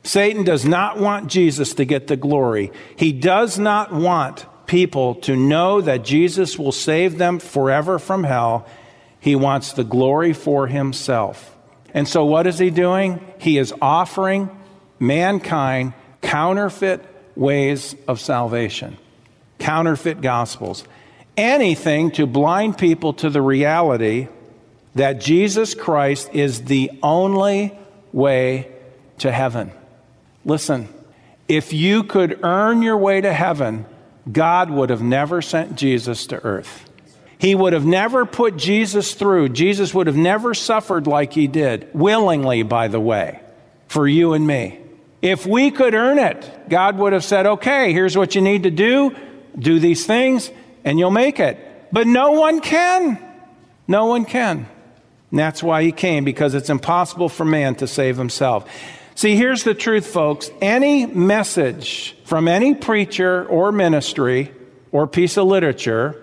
Satan 0.08 0.42
does 0.42 0.64
not 0.64 0.98
want 0.98 1.28
Jesus 1.28 1.74
to 1.74 1.84
get 1.84 2.06
the 2.06 2.16
glory. 2.16 2.72
He 2.96 3.12
does 3.12 3.58
not 3.58 3.92
want 3.92 4.46
people 4.64 5.16
to 5.16 5.36
know 5.36 5.82
that 5.82 6.02
Jesus 6.02 6.58
will 6.58 6.72
save 6.72 7.18
them 7.18 7.38
forever 7.38 7.98
from 7.98 8.24
hell. 8.24 8.66
He 9.20 9.36
wants 9.36 9.74
the 9.74 9.84
glory 9.84 10.32
for 10.32 10.66
himself. 10.66 11.54
And 11.92 12.08
so, 12.08 12.24
what 12.24 12.46
is 12.46 12.58
he 12.58 12.70
doing? 12.70 13.20
He 13.36 13.58
is 13.58 13.74
offering 13.82 14.48
mankind 14.98 15.92
counterfeit 16.22 17.04
ways 17.36 17.94
of 18.08 18.18
salvation, 18.18 18.96
counterfeit 19.58 20.22
gospels, 20.22 20.84
anything 21.36 22.12
to 22.12 22.26
blind 22.26 22.78
people 22.78 23.12
to 23.12 23.28
the 23.28 23.42
reality 23.42 24.28
that 24.94 25.20
Jesus 25.20 25.74
Christ 25.74 26.30
is 26.32 26.64
the 26.64 26.92
only 27.02 27.78
way 28.10 28.72
to 29.18 29.30
heaven. 29.30 29.70
Listen, 30.44 30.88
if 31.48 31.72
you 31.72 32.04
could 32.04 32.44
earn 32.44 32.82
your 32.82 32.96
way 32.96 33.20
to 33.20 33.32
heaven, 33.32 33.86
God 34.30 34.70
would 34.70 34.90
have 34.90 35.02
never 35.02 35.40
sent 35.42 35.76
Jesus 35.76 36.26
to 36.26 36.42
earth. 36.44 36.84
He 37.38 37.54
would 37.54 37.72
have 37.72 37.86
never 37.86 38.26
put 38.26 38.56
Jesus 38.56 39.14
through. 39.14 39.50
Jesus 39.50 39.94
would 39.94 40.08
have 40.08 40.16
never 40.16 40.54
suffered 40.54 41.06
like 41.06 41.32
he 41.32 41.46
did, 41.46 41.88
willingly, 41.94 42.62
by 42.64 42.88
the 42.88 43.00
way, 43.00 43.40
for 43.86 44.08
you 44.08 44.32
and 44.32 44.46
me. 44.46 44.80
If 45.22 45.46
we 45.46 45.70
could 45.70 45.94
earn 45.94 46.18
it, 46.18 46.68
God 46.68 46.98
would 46.98 47.12
have 47.12 47.24
said, 47.24 47.46
okay, 47.46 47.92
here's 47.92 48.16
what 48.16 48.34
you 48.34 48.40
need 48.40 48.64
to 48.64 48.70
do 48.70 49.14
do 49.58 49.80
these 49.80 50.06
things, 50.06 50.50
and 50.84 50.98
you'll 50.98 51.10
make 51.10 51.40
it. 51.40 51.58
But 51.90 52.06
no 52.06 52.32
one 52.32 52.60
can. 52.60 53.18
No 53.88 54.06
one 54.06 54.24
can. 54.24 54.68
And 55.30 55.38
that's 55.38 55.62
why 55.62 55.82
he 55.82 55.90
came, 55.90 56.24
because 56.24 56.54
it's 56.54 56.70
impossible 56.70 57.28
for 57.28 57.44
man 57.44 57.74
to 57.76 57.86
save 57.86 58.16
himself. 58.16 58.70
See, 59.18 59.34
here's 59.34 59.64
the 59.64 59.74
truth, 59.74 60.06
folks. 60.06 60.48
Any 60.60 61.04
message 61.04 62.16
from 62.22 62.46
any 62.46 62.76
preacher 62.76 63.44
or 63.46 63.72
ministry 63.72 64.52
or 64.92 65.08
piece 65.08 65.36
of 65.36 65.48
literature, 65.48 66.14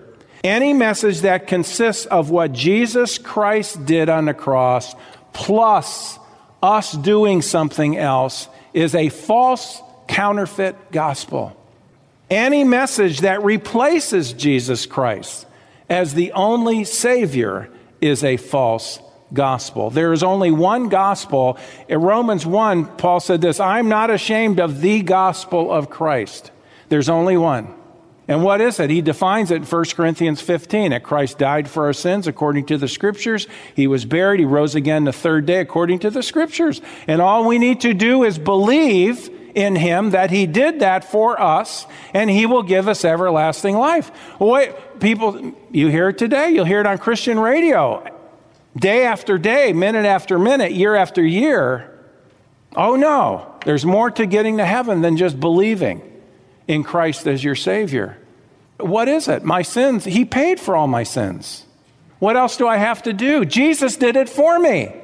any 0.42 0.72
message 0.72 1.20
that 1.20 1.46
consists 1.46 2.06
of 2.06 2.30
what 2.30 2.54
Jesus 2.54 3.18
Christ 3.18 3.84
did 3.84 4.08
on 4.08 4.24
the 4.24 4.32
cross 4.32 4.94
plus 5.34 6.18
us 6.62 6.92
doing 6.92 7.42
something 7.42 7.98
else 7.98 8.48
is 8.72 8.94
a 8.94 9.10
false 9.10 9.82
counterfeit 10.08 10.90
gospel. 10.90 11.54
Any 12.30 12.64
message 12.64 13.20
that 13.20 13.42
replaces 13.42 14.32
Jesus 14.32 14.86
Christ 14.86 15.44
as 15.90 16.14
the 16.14 16.32
only 16.32 16.84
Savior 16.84 17.68
is 18.00 18.24
a 18.24 18.38
false 18.38 19.00
gospel. 19.32 19.90
There 19.90 20.12
is 20.12 20.22
only 20.22 20.50
one 20.50 20.88
gospel. 20.88 21.58
In 21.88 22.00
Romans 22.00 22.46
1, 22.46 22.96
Paul 22.96 23.20
said 23.20 23.40
this 23.40 23.60
I'm 23.60 23.88
not 23.88 24.10
ashamed 24.10 24.60
of 24.60 24.80
the 24.80 25.02
gospel 25.02 25.72
of 25.72 25.90
Christ. 25.90 26.50
There's 26.88 27.08
only 27.08 27.36
one. 27.36 27.74
And 28.28 28.42
what 28.42 28.60
is 28.60 28.80
it? 28.80 28.90
He 28.90 29.02
defines 29.02 29.52
it 29.52 29.56
in 29.56 29.64
1 29.64 29.84
Corinthians 29.94 30.40
15 30.40 30.90
that 30.90 31.04
Christ 31.04 31.38
died 31.38 31.68
for 31.70 31.86
our 31.86 31.92
sins 31.92 32.26
according 32.26 32.66
to 32.66 32.78
the 32.78 32.88
scriptures. 32.88 33.46
He 33.74 33.86
was 33.86 34.04
buried. 34.04 34.40
He 34.40 34.46
rose 34.46 34.74
again 34.74 35.04
the 35.04 35.12
third 35.12 35.46
day 35.46 35.60
according 35.60 36.00
to 36.00 36.10
the 36.10 36.24
scriptures. 36.24 36.80
And 37.06 37.22
all 37.22 37.46
we 37.46 37.58
need 37.58 37.82
to 37.82 37.94
do 37.94 38.24
is 38.24 38.38
believe 38.38 39.30
in 39.54 39.76
him 39.76 40.10
that 40.10 40.30
he 40.30 40.46
did 40.46 40.80
that 40.80 41.04
for 41.04 41.40
us 41.40 41.86
and 42.12 42.28
he 42.28 42.46
will 42.46 42.64
give 42.64 42.88
us 42.88 43.04
everlasting 43.04 43.76
life. 43.76 44.10
Wait, 44.40 44.74
people, 44.98 45.54
you 45.70 45.88
hear 45.88 46.08
it 46.08 46.18
today. 46.18 46.50
You'll 46.50 46.64
hear 46.64 46.80
it 46.80 46.86
on 46.86 46.98
Christian 46.98 47.38
radio 47.38 48.15
day 48.76 49.04
after 49.04 49.38
day, 49.38 49.72
minute 49.72 50.04
after 50.04 50.38
minute, 50.38 50.72
year 50.72 50.94
after 50.94 51.24
year. 51.24 51.92
Oh 52.76 52.96
no, 52.96 53.54
there's 53.64 53.86
more 53.86 54.10
to 54.12 54.26
getting 54.26 54.58
to 54.58 54.66
heaven 54.66 55.00
than 55.00 55.16
just 55.16 55.40
believing 55.40 56.02
in 56.68 56.84
Christ 56.84 57.26
as 57.26 57.42
your 57.42 57.54
Savior. 57.54 58.18
What 58.78 59.08
is 59.08 59.28
it? 59.28 59.42
My 59.42 59.62
sins. 59.62 60.04
He 60.04 60.24
paid 60.24 60.60
for 60.60 60.76
all 60.76 60.86
my 60.86 61.02
sins. 61.02 61.64
What 62.18 62.36
else 62.36 62.56
do 62.56 62.68
I 62.68 62.76
have 62.76 63.02
to 63.04 63.12
do? 63.12 63.44
Jesus 63.44 63.96
did 63.96 64.16
it 64.16 64.28
for 64.28 64.58
me. 64.58 64.94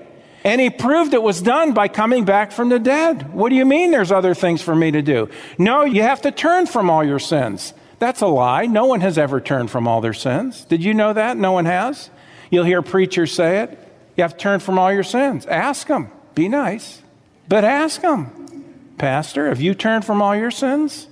And 0.45 0.61
he 0.61 0.71
proved 0.71 1.15
it 1.15 1.23
was 1.23 1.41
done 1.41 1.73
by 1.73 1.89
coming 1.89 2.25
back 2.25 2.53
from 2.53 2.69
the 2.69 2.79
dead. 2.79 3.33
What 3.33 3.51
do 3.51 3.55
you 3.55 3.65
mean 3.65 3.91
there's 3.93 4.11
other 4.11 4.35
things 4.35 4.61
for 4.61 4.75
me 4.75 4.91
to 4.91 5.01
do? 5.01 5.29
No, 5.57 5.85
you 5.85 6.03
have 6.03 6.23
to 6.23 6.33
turn 6.33 6.67
from 6.67 6.91
all 6.91 7.05
your 7.05 7.21
sins. 7.21 7.73
That's 8.01 8.23
a 8.23 8.27
lie. 8.27 8.67
No 8.67 8.87
one 8.87 9.03
has 9.03 9.19
ever 9.19 9.41
turned 9.41 9.71
from 9.71 9.87
all 9.87 10.01
their 10.01 10.13
sins. 10.13 10.65
Did 10.65 10.83
you 10.83 10.95
know 10.95 11.13
that? 11.13 11.37
No 11.37 11.53
one 11.53 11.67
has. 11.67 12.11
You'll 12.53 12.65
hear 12.65 12.83
preachers 12.83 13.33
say 13.33 13.61
it. 13.63 13.79
You 14.15 14.23
have 14.23 14.33
to 14.33 14.39
turn 14.39 14.61
from 14.61 14.79
all 14.79 14.93
your 14.93 15.03
sins. 15.03 15.47
Ask 15.47 15.87
them. 15.87 16.11
Be 16.35 16.49
nice. 16.49 17.03
But 17.49 17.65
ask 17.65 18.03
them, 18.03 18.95
Pastor, 18.99 19.49
have 19.49 19.63
you 19.63 19.75
turned 19.75 20.05
from 20.05 20.21
all 20.21 20.37
your 20.37 20.51
sins? 20.51 21.09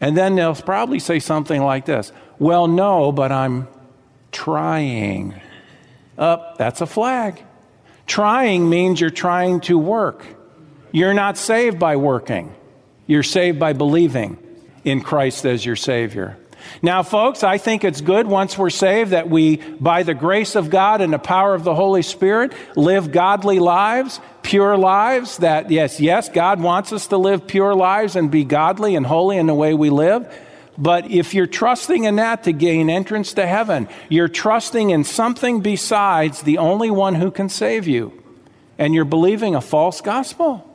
And 0.00 0.16
then 0.16 0.34
they'll 0.34 0.56
probably 0.56 0.98
say 0.98 1.20
something 1.20 1.62
like 1.62 1.86
this 1.86 2.12
Well, 2.40 2.66
no, 2.66 3.12
but 3.12 3.30
I'm 3.30 3.68
trying. 4.32 5.40
Up, 6.18 6.50
oh, 6.50 6.54
that's 6.58 6.80
a 6.80 6.86
flag. 6.86 7.40
Trying 8.08 8.68
means 8.68 9.00
you're 9.00 9.10
trying 9.10 9.60
to 9.62 9.78
work. 9.78 10.24
You're 10.90 11.14
not 11.14 11.38
saved 11.38 11.78
by 11.78 11.94
working, 11.94 12.52
you're 13.06 13.22
saved 13.22 13.60
by 13.60 13.74
believing 13.74 14.38
in 14.82 15.02
Christ 15.02 15.44
as 15.44 15.64
your 15.64 15.76
Savior. 15.76 16.36
Now, 16.82 17.02
folks, 17.02 17.42
I 17.42 17.58
think 17.58 17.84
it's 17.84 18.00
good 18.00 18.26
once 18.26 18.56
we're 18.56 18.70
saved 18.70 19.10
that 19.10 19.28
we, 19.28 19.56
by 19.56 20.02
the 20.02 20.14
grace 20.14 20.54
of 20.54 20.70
God 20.70 21.00
and 21.00 21.12
the 21.12 21.18
power 21.18 21.54
of 21.54 21.64
the 21.64 21.74
Holy 21.74 22.02
Spirit, 22.02 22.52
live 22.76 23.12
godly 23.12 23.58
lives, 23.58 24.20
pure 24.42 24.76
lives. 24.76 25.38
That, 25.38 25.70
yes, 25.70 26.00
yes, 26.00 26.28
God 26.28 26.60
wants 26.60 26.92
us 26.92 27.06
to 27.08 27.16
live 27.16 27.46
pure 27.46 27.74
lives 27.74 28.16
and 28.16 28.30
be 28.30 28.44
godly 28.44 28.94
and 28.94 29.06
holy 29.06 29.36
in 29.36 29.46
the 29.46 29.54
way 29.54 29.74
we 29.74 29.90
live. 29.90 30.32
But 30.76 31.10
if 31.10 31.34
you're 31.34 31.48
trusting 31.48 32.04
in 32.04 32.16
that 32.16 32.44
to 32.44 32.52
gain 32.52 32.88
entrance 32.88 33.32
to 33.32 33.46
heaven, 33.46 33.88
you're 34.08 34.28
trusting 34.28 34.90
in 34.90 35.02
something 35.02 35.60
besides 35.60 36.42
the 36.42 36.58
only 36.58 36.90
one 36.90 37.16
who 37.16 37.32
can 37.32 37.48
save 37.48 37.88
you. 37.88 38.12
And 38.78 38.94
you're 38.94 39.04
believing 39.04 39.56
a 39.56 39.60
false 39.60 40.00
gospel. 40.00 40.67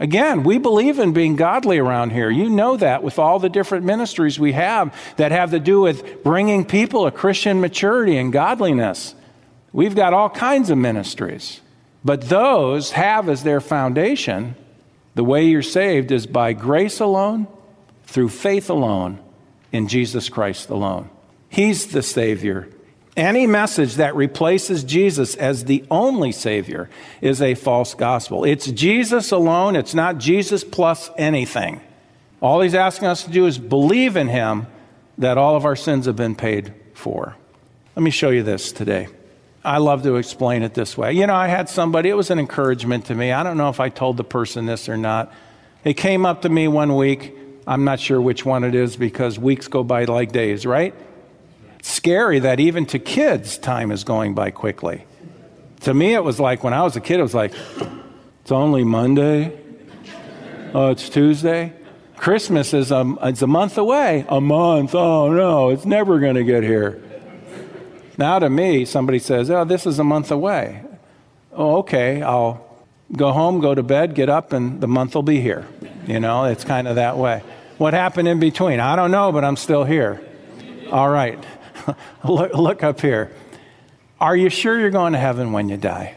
Again, 0.00 0.44
we 0.44 0.56
believe 0.56 0.98
in 0.98 1.12
being 1.12 1.36
godly 1.36 1.76
around 1.76 2.10
here. 2.10 2.30
You 2.30 2.48
know 2.48 2.78
that 2.78 3.02
with 3.02 3.18
all 3.18 3.38
the 3.38 3.50
different 3.50 3.84
ministries 3.84 4.40
we 4.40 4.52
have 4.52 4.98
that 5.18 5.30
have 5.30 5.50
to 5.50 5.60
do 5.60 5.82
with 5.82 6.24
bringing 6.24 6.64
people 6.64 7.06
a 7.06 7.10
Christian 7.10 7.60
maturity 7.60 8.16
and 8.16 8.32
godliness. 8.32 9.14
We've 9.74 9.94
got 9.94 10.14
all 10.14 10.30
kinds 10.30 10.70
of 10.70 10.78
ministries. 10.78 11.60
But 12.02 12.22
those 12.22 12.92
have 12.92 13.28
as 13.28 13.42
their 13.42 13.60
foundation 13.60 14.54
the 15.14 15.24
way 15.24 15.44
you're 15.44 15.60
saved 15.60 16.12
is 16.12 16.26
by 16.26 16.54
grace 16.54 16.98
alone, 17.00 17.46
through 18.04 18.30
faith 18.30 18.70
alone, 18.70 19.18
in 19.70 19.86
Jesus 19.86 20.30
Christ 20.30 20.70
alone. 20.70 21.10
He's 21.50 21.88
the 21.88 22.02
Savior. 22.02 22.68
Any 23.16 23.46
message 23.46 23.96
that 23.96 24.14
replaces 24.14 24.84
Jesus 24.84 25.34
as 25.34 25.64
the 25.64 25.84
only 25.90 26.32
Savior 26.32 26.88
is 27.20 27.42
a 27.42 27.54
false 27.54 27.94
gospel. 27.94 28.44
It's 28.44 28.66
Jesus 28.70 29.32
alone, 29.32 29.76
it's 29.76 29.94
not 29.94 30.18
Jesus 30.18 30.62
plus 30.62 31.10
anything. 31.16 31.80
All 32.40 32.60
he's 32.60 32.74
asking 32.74 33.08
us 33.08 33.24
to 33.24 33.30
do 33.30 33.46
is 33.46 33.58
believe 33.58 34.16
in 34.16 34.28
him 34.28 34.66
that 35.18 35.36
all 35.36 35.56
of 35.56 35.64
our 35.64 35.76
sins 35.76 36.06
have 36.06 36.16
been 36.16 36.34
paid 36.34 36.72
for. 36.94 37.36
Let 37.96 38.02
me 38.02 38.10
show 38.10 38.30
you 38.30 38.42
this 38.42 38.72
today. 38.72 39.08
I 39.62 39.78
love 39.78 40.02
to 40.04 40.16
explain 40.16 40.62
it 40.62 40.72
this 40.72 40.96
way. 40.96 41.12
You 41.12 41.26
know, 41.26 41.34
I 41.34 41.48
had 41.48 41.68
somebody, 41.68 42.08
it 42.08 42.14
was 42.14 42.30
an 42.30 42.38
encouragement 42.38 43.06
to 43.06 43.14
me. 43.14 43.32
I 43.32 43.42
don't 43.42 43.58
know 43.58 43.68
if 43.68 43.80
I 43.80 43.90
told 43.90 44.16
the 44.16 44.24
person 44.24 44.64
this 44.64 44.88
or 44.88 44.96
not. 44.96 45.32
It 45.84 45.94
came 45.94 46.24
up 46.24 46.42
to 46.42 46.48
me 46.48 46.68
one 46.68 46.96
week. 46.96 47.36
I'm 47.66 47.84
not 47.84 48.00
sure 48.00 48.20
which 48.20 48.46
one 48.46 48.64
it 48.64 48.74
is 48.74 48.96
because 48.96 49.38
weeks 49.38 49.68
go 49.68 49.84
by 49.84 50.04
like 50.04 50.32
days, 50.32 50.64
right? 50.64 50.94
Scary 51.82 52.38
that 52.40 52.60
even 52.60 52.86
to 52.86 52.98
kids, 52.98 53.58
time 53.58 53.90
is 53.90 54.04
going 54.04 54.34
by 54.34 54.50
quickly. 54.50 55.04
To 55.80 55.94
me, 55.94 56.14
it 56.14 56.22
was 56.22 56.38
like 56.38 56.62
when 56.62 56.74
I 56.74 56.82
was 56.82 56.96
a 56.96 57.00
kid, 57.00 57.20
it 57.20 57.22
was 57.22 57.34
like, 57.34 57.54
it's 58.42 58.52
only 58.52 58.84
Monday. 58.84 59.58
Oh, 60.74 60.90
it's 60.90 61.08
Tuesday. 61.08 61.72
Christmas 62.16 62.74
is 62.74 62.92
a, 62.92 63.16
it's 63.22 63.42
a 63.42 63.46
month 63.46 63.78
away. 63.78 64.26
A 64.28 64.40
month? 64.40 64.94
Oh, 64.94 65.32
no, 65.32 65.70
it's 65.70 65.86
never 65.86 66.18
going 66.20 66.34
to 66.34 66.44
get 66.44 66.62
here. 66.62 67.02
Now, 68.18 68.38
to 68.38 68.50
me, 68.50 68.84
somebody 68.84 69.18
says, 69.18 69.50
oh, 69.50 69.64
this 69.64 69.86
is 69.86 69.98
a 69.98 70.04
month 70.04 70.30
away. 70.30 70.82
Oh, 71.52 71.78
okay, 71.78 72.20
I'll 72.20 72.66
go 73.16 73.32
home, 73.32 73.60
go 73.60 73.74
to 73.74 73.82
bed, 73.82 74.14
get 74.14 74.28
up, 74.28 74.52
and 74.52 74.80
the 74.80 74.86
month 74.86 75.14
will 75.14 75.22
be 75.22 75.40
here. 75.40 75.66
You 76.06 76.20
know, 76.20 76.44
it's 76.44 76.62
kind 76.62 76.86
of 76.86 76.96
that 76.96 77.16
way. 77.16 77.42
What 77.78 77.94
happened 77.94 78.28
in 78.28 78.38
between? 78.38 78.80
I 78.80 78.96
don't 78.96 79.10
know, 79.10 79.32
but 79.32 79.42
I'm 79.42 79.56
still 79.56 79.84
here. 79.84 80.22
All 80.92 81.08
right. 81.08 81.42
look, 82.24 82.54
look 82.54 82.82
up 82.82 83.00
here. 83.00 83.32
Are 84.20 84.36
you 84.36 84.50
sure 84.50 84.78
you're 84.78 84.90
going 84.90 85.14
to 85.14 85.18
heaven 85.18 85.52
when 85.52 85.68
you 85.68 85.76
die? 85.76 86.16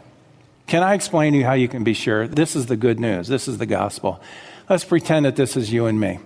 Can 0.67 0.83
I 0.83 0.93
explain 0.93 1.33
to 1.33 1.39
you 1.39 1.45
how 1.45 1.53
you 1.53 1.67
can 1.67 1.83
be 1.83 1.93
sure? 1.93 2.27
This 2.27 2.55
is 2.55 2.65
the 2.65 2.75
good 2.75 2.99
news. 2.99 3.27
This 3.27 3.47
is 3.47 3.57
the 3.57 3.65
gospel. 3.65 4.21
Let's 4.69 4.83
pretend 4.83 5.25
that 5.25 5.35
this 5.35 5.55
is 5.57 5.71
you 5.71 5.85
and 5.85 5.99
me. 5.99 6.19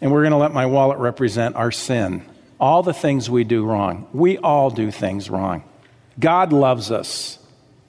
And 0.00 0.12
we're 0.12 0.22
going 0.22 0.32
to 0.32 0.38
let 0.38 0.52
my 0.52 0.66
wallet 0.66 0.98
represent 0.98 1.56
our 1.56 1.70
sin, 1.70 2.24
all 2.60 2.82
the 2.82 2.92
things 2.92 3.30
we 3.30 3.44
do 3.44 3.64
wrong. 3.64 4.06
We 4.12 4.38
all 4.38 4.70
do 4.70 4.90
things 4.90 5.30
wrong. 5.30 5.64
God 6.18 6.52
loves 6.52 6.90
us. 6.90 7.38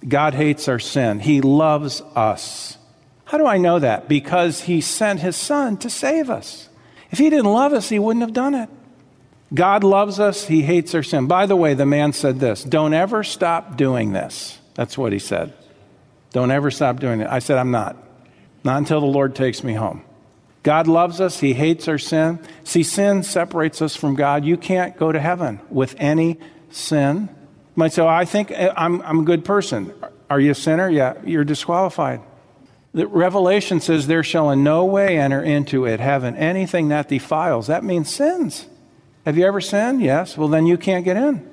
God 0.07 0.33
hates 0.33 0.67
our 0.67 0.79
sin. 0.79 1.19
He 1.19 1.41
loves 1.41 2.01
us. 2.15 2.77
How 3.25 3.38
do 3.38 3.45
I 3.45 3.57
know 3.57 3.79
that? 3.79 4.07
Because 4.07 4.61
He 4.61 4.81
sent 4.81 5.19
His 5.19 5.36
Son 5.36 5.77
to 5.77 5.89
save 5.89 6.29
us. 6.29 6.69
If 7.11 7.17
He 7.17 7.29
didn't 7.29 7.51
love 7.51 7.73
us, 7.73 7.89
He 7.89 7.99
wouldn't 7.99 8.21
have 8.21 8.33
done 8.33 8.53
it. 8.53 8.69
God 9.54 9.84
loves 9.84 10.20
us. 10.20 10.48
He 10.48 10.64
hates 10.64 10.96
our 10.96 11.04
sin. 11.04 11.28
By 11.28 11.46
the 11.46 11.56
way, 11.56 11.74
the 11.74 11.86
man 11.86 12.14
said 12.14 12.39
this 12.39 12.64
Don't 12.64 12.93
ever 12.93 13.24
stop 13.24 13.78
doing 13.78 14.12
this. 14.12 14.58
That's 14.74 14.98
what 14.98 15.14
he 15.14 15.20
said. 15.20 15.54
Don't 16.32 16.52
ever 16.52 16.70
stop 16.72 17.00
doing 17.00 17.22
it. 17.22 17.28
I 17.30 17.39
said, 17.39 17.58
I'm 17.58 17.72
not. 17.72 17.96
Not 18.64 18.80
until 18.80 19.00
the 19.00 19.06
Lord 19.06 19.36
takes 19.36 19.64
me 19.64 19.74
home. 19.74 20.04
God 20.64 20.88
loves 20.88 21.22
us. 21.22 21.39
He 21.39 21.54
hates 21.54 21.88
our 21.88 22.00
sin. 22.00 22.39
See, 22.64 22.84
sin 22.84 23.24
separates 23.24 23.82
us 23.82 23.96
from 23.96 24.16
God. 24.16 24.43
You 24.43 24.58
can't 24.58 24.98
go 24.98 25.12
to 25.12 25.20
heaven 25.20 25.62
with 25.70 25.96
any 26.00 26.39
sin. 26.72 27.30
You 27.30 27.76
might 27.76 27.93
say, 27.93 28.02
well, 28.02 28.10
I 28.10 28.26
think 28.26 28.52
eh, 28.52 28.74
I'm, 28.76 29.02
I'm 29.04 29.20
a 29.20 29.24
good 29.24 29.46
person. 29.46 29.93
Are 30.30 30.39
you 30.39 30.52
a 30.52 30.56
sinner? 30.56 30.89
Yeah, 30.89 31.14
you're 31.24 31.43
disqualified. 31.43 32.22
The 32.96 33.08
Revelation 33.08 33.80
says, 33.80 34.08
There 34.08 34.24
shall 34.24 34.50
in 34.50 34.64
no 34.64 34.86
way 34.86 35.20
enter 35.20 35.41
into 35.41 35.86
it 35.86 36.00
heaven 36.00 36.36
anything 36.36 36.88
that 36.88 37.10
defiles. 37.10 37.68
That 37.68 37.84
means 37.84 38.10
sins. 38.10 38.66
Have 39.26 39.38
you 39.38 39.45
ever 39.45 39.59
sinned? 39.59 40.01
Yes. 40.01 40.38
Well, 40.38 40.47
then 40.47 40.65
you 40.65 40.78
can't 40.78 41.03
get 41.03 41.17
in. 41.17 41.49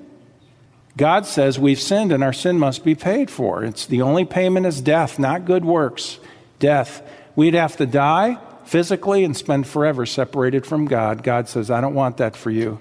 God 0.96 1.24
says 1.24 1.58
we've 1.58 1.80
sinned 1.80 2.12
and 2.12 2.22
our 2.22 2.32
sin 2.32 2.58
must 2.58 2.84
be 2.84 2.94
paid 2.94 3.30
for. 3.30 3.64
It's 3.64 3.86
the 3.86 4.02
only 4.02 4.26
payment 4.26 4.66
is 4.66 4.82
death, 4.82 5.18
not 5.18 5.46
good 5.46 5.64
works. 5.64 6.18
Death. 6.58 7.02
We'd 7.34 7.54
have 7.54 7.76
to 7.78 7.86
die 7.86 8.38
physically 8.64 9.24
and 9.24 9.36
spend 9.36 9.66
forever 9.66 10.04
separated 10.04 10.66
from 10.66 10.86
God. 10.86 11.22
God 11.22 11.48
says, 11.48 11.70
I 11.70 11.80
don't 11.80 11.94
want 11.94 12.18
that 12.18 12.36
for 12.36 12.50
you. 12.50 12.80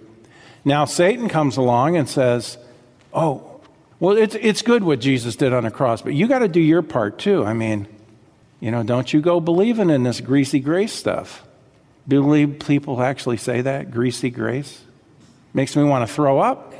Now, 0.65 0.85
Satan 0.85 1.29
comes 1.29 1.57
along 1.57 1.95
and 1.95 2.07
says, 2.07 2.57
Oh, 3.13 3.61
well, 3.99 4.17
it's, 4.17 4.35
it's 4.35 4.61
good 4.61 4.83
what 4.83 4.99
Jesus 4.99 5.35
did 5.35 5.53
on 5.53 5.63
the 5.63 5.71
cross, 5.71 6.01
but 6.01 6.13
you 6.13 6.27
got 6.27 6.39
to 6.39 6.47
do 6.47 6.59
your 6.59 6.81
part 6.81 7.19
too. 7.19 7.45
I 7.45 7.53
mean, 7.53 7.87
you 8.59 8.71
know, 8.71 8.83
don't 8.83 9.11
you 9.11 9.21
go 9.21 9.39
believing 9.39 9.89
in 9.89 10.03
this 10.03 10.21
greasy 10.21 10.59
grace 10.59 10.93
stuff. 10.93 11.43
Believe 12.19 12.59
people 12.59 13.01
actually 13.01 13.37
say 13.37 13.61
that, 13.61 13.91
greasy 13.91 14.29
grace? 14.29 14.81
Makes 15.53 15.75
me 15.75 15.83
want 15.83 16.07
to 16.07 16.13
throw 16.13 16.39
up. 16.39 16.73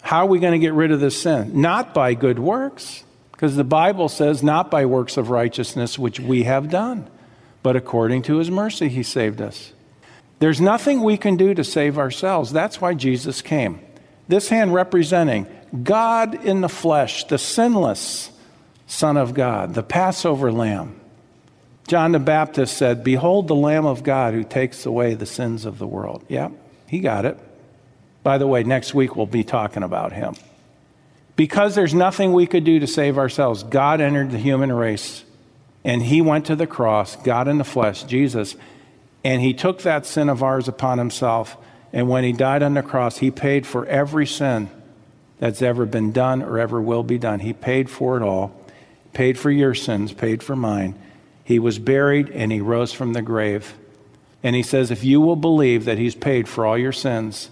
How 0.00 0.18
are 0.18 0.26
we 0.26 0.38
going 0.38 0.52
to 0.52 0.58
get 0.58 0.74
rid 0.74 0.92
of 0.92 1.00
this 1.00 1.20
sin? 1.20 1.60
Not 1.60 1.94
by 1.94 2.14
good 2.14 2.38
works, 2.38 3.04
because 3.32 3.56
the 3.56 3.64
Bible 3.64 4.08
says, 4.08 4.42
not 4.42 4.70
by 4.70 4.86
works 4.86 5.16
of 5.16 5.30
righteousness 5.30 5.98
which 5.98 6.20
we 6.20 6.44
have 6.44 6.70
done 6.70 7.08
but 7.64 7.76
according 7.76 8.20
to 8.20 8.36
his 8.36 8.50
mercy, 8.50 8.90
he 8.90 9.02
saved 9.02 9.40
us. 9.40 9.72
There's 10.38 10.60
nothing 10.60 11.00
we 11.00 11.16
can 11.16 11.38
do 11.38 11.54
to 11.54 11.64
save 11.64 11.98
ourselves. 11.98 12.52
That's 12.52 12.78
why 12.78 12.92
Jesus 12.92 13.40
came. 13.40 13.80
This 14.28 14.50
hand 14.50 14.74
representing 14.74 15.46
God 15.82 16.44
in 16.44 16.60
the 16.60 16.68
flesh, 16.68 17.24
the 17.24 17.38
sinless 17.38 18.30
Son 18.86 19.16
of 19.16 19.32
God, 19.32 19.72
the 19.72 19.82
Passover 19.82 20.52
lamb. 20.52 21.00
John 21.86 22.12
the 22.12 22.18
Baptist 22.18 22.76
said, 22.76 23.04
Behold 23.04 23.48
the 23.48 23.54
Lamb 23.54 23.86
of 23.86 24.02
God 24.02 24.34
who 24.34 24.42
takes 24.44 24.86
away 24.86 25.14
the 25.14 25.26
sins 25.26 25.64
of 25.64 25.78
the 25.78 25.86
world. 25.86 26.24
Yep, 26.28 26.52
he 26.88 27.00
got 27.00 27.24
it. 27.24 27.38
By 28.22 28.38
the 28.38 28.46
way, 28.46 28.62
next 28.62 28.94
week 28.94 29.16
we'll 29.16 29.26
be 29.26 29.44
talking 29.44 29.82
about 29.82 30.12
him. 30.12 30.34
Because 31.36 31.74
there's 31.74 31.92
nothing 31.92 32.32
we 32.32 32.46
could 32.46 32.64
do 32.64 32.78
to 32.78 32.86
save 32.86 33.18
ourselves, 33.18 33.62
God 33.64 34.00
entered 34.00 34.30
the 34.30 34.38
human 34.38 34.72
race 34.72 35.24
and 35.84 36.02
he 36.02 36.22
went 36.22 36.46
to 36.46 36.56
the 36.56 36.66
cross, 36.66 37.16
God 37.16 37.46
in 37.46 37.58
the 37.58 37.64
flesh, 37.64 38.04
Jesus, 38.04 38.56
and 39.22 39.42
he 39.42 39.52
took 39.52 39.82
that 39.82 40.06
sin 40.06 40.28
of 40.28 40.42
ours 40.42 40.66
upon 40.66 40.98
himself. 40.98 41.56
And 41.92 42.08
when 42.08 42.24
he 42.24 42.32
died 42.32 42.62
on 42.62 42.74
the 42.74 42.82
cross, 42.82 43.18
he 43.18 43.30
paid 43.30 43.66
for 43.66 43.84
every 43.86 44.26
sin 44.26 44.70
that's 45.38 45.60
ever 45.60 45.84
been 45.84 46.12
done 46.12 46.42
or 46.42 46.58
ever 46.58 46.80
will 46.80 47.02
be 47.02 47.18
done. 47.18 47.40
He 47.40 47.52
paid 47.52 47.90
for 47.90 48.16
it 48.16 48.22
all, 48.22 48.58
paid 49.12 49.38
for 49.38 49.50
your 49.50 49.74
sins, 49.74 50.12
paid 50.12 50.42
for 50.42 50.56
mine. 50.56 50.98
He 51.44 51.58
was 51.58 51.78
buried 51.78 52.30
and 52.30 52.50
he 52.50 52.60
rose 52.60 52.92
from 52.92 53.12
the 53.12 53.22
grave. 53.22 53.74
And 54.42 54.56
he 54.56 54.62
says, 54.62 54.90
if 54.90 55.04
you 55.04 55.20
will 55.20 55.36
believe 55.36 55.84
that 55.84 55.98
he's 55.98 56.14
paid 56.14 56.48
for 56.48 56.66
all 56.66 56.76
your 56.76 56.92
sins, 56.92 57.50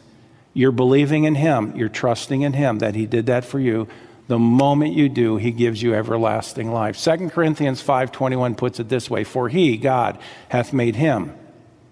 you're 0.54 0.72
believing 0.72 1.24
in 1.24 1.36
him, 1.36 1.74
you're 1.76 1.88
trusting 1.88 2.42
in 2.42 2.54
him 2.54 2.78
that 2.80 2.94
he 2.94 3.06
did 3.06 3.26
that 3.26 3.44
for 3.44 3.60
you 3.60 3.88
the 4.28 4.38
moment 4.38 4.94
you 4.94 5.08
do, 5.08 5.36
he 5.36 5.50
gives 5.50 5.82
you 5.82 5.94
everlasting 5.94 6.72
life. 6.72 6.96
2 6.96 7.30
Corinthians 7.30 7.82
5:21 7.82 8.56
puts 8.56 8.80
it 8.80 8.88
this 8.88 9.10
way, 9.10 9.24
for 9.24 9.48
he, 9.48 9.76
God, 9.76 10.18
hath 10.48 10.72
made 10.72 10.96
him, 10.96 11.32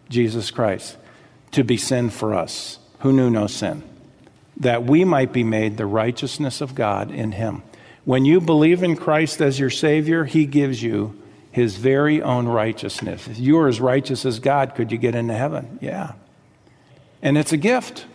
Jesus 0.08 0.50
Christ, 0.50 0.96
to 1.50 1.64
be 1.64 1.76
sin 1.76 2.08
for 2.08 2.34
us, 2.34 2.78
who 3.00 3.12
knew 3.12 3.30
no 3.30 3.46
sin, 3.46 3.82
that 4.56 4.84
we 4.84 5.04
might 5.04 5.32
be 5.32 5.44
made 5.44 5.76
the 5.76 5.86
righteousness 5.86 6.60
of 6.60 6.74
God 6.74 7.10
in 7.10 7.32
him. 7.32 7.62
When 8.04 8.24
you 8.24 8.40
believe 8.40 8.82
in 8.82 8.96
Christ 8.96 9.42
as 9.42 9.58
your 9.58 9.70
Savior, 9.70 10.24
He 10.24 10.46
gives 10.46 10.82
you 10.82 11.19
His 11.52 11.76
very 11.76 12.22
own 12.22 12.46
righteousness. 12.46 13.26
If 13.26 13.38
you 13.38 13.58
are 13.58 13.68
as 13.68 13.80
righteous 13.80 14.24
as 14.24 14.38
God, 14.38 14.74
could 14.74 14.92
you 14.92 14.98
get 14.98 15.14
into 15.14 15.34
heaven? 15.34 15.78
Yeah. 15.80 16.12
And 17.22 17.36
it's 17.36 17.52
a 17.52 17.56
gift 17.56 18.06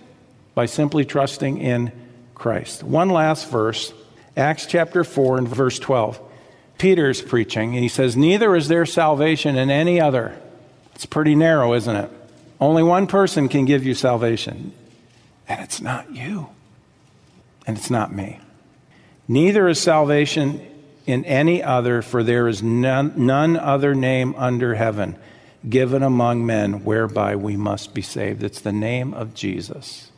by 0.53 0.65
simply 0.65 1.05
trusting 1.05 1.57
in 1.57 1.91
Christ. 2.33 2.83
One 2.83 3.09
last 3.09 3.49
verse 3.49 3.93
Acts 4.37 4.65
chapter 4.65 5.03
4 5.03 5.37
and 5.37 5.47
verse 5.47 5.79
12. 5.79 6.19
Peter's 6.77 7.21
preaching, 7.21 7.73
and 7.73 7.83
he 7.83 7.87
says, 7.87 8.17
Neither 8.17 8.53
is 8.55 8.67
there 8.67 8.85
salvation 8.85 9.55
in 9.55 9.69
any 9.69 10.01
other. 10.01 10.37
It's 10.93 11.05
pretty 11.05 11.35
narrow, 11.35 11.73
isn't 11.73 11.95
it? 11.95 12.11
Only 12.59 12.83
one 12.83 13.07
person 13.07 13.47
can 13.47 13.65
give 13.65 13.85
you 13.85 13.93
salvation, 13.93 14.73
and 15.47 15.61
it's 15.61 15.81
not 15.81 16.11
you, 16.11 16.49
and 17.65 17.77
it's 17.77 17.89
not 17.89 18.13
me. 18.13 18.39
Neither 19.27 19.67
is 19.69 19.79
salvation 19.79 20.65
in 21.05 21.25
any 21.25 21.61
other, 21.61 22.01
for 22.01 22.23
there 22.23 22.47
is 22.47 22.63
none, 22.63 23.13
none 23.15 23.57
other 23.57 23.93
name 23.93 24.33
under 24.37 24.75
heaven 24.75 25.17
given 25.67 26.03
among 26.03 26.45
men 26.45 26.83
whereby 26.83 27.35
we 27.35 27.55
must 27.55 27.93
be 27.93 28.01
saved. 28.01 28.43
It's 28.43 28.61
the 28.61 28.71
name 28.71 29.13
of 29.13 29.33
Jesus. 29.33 30.11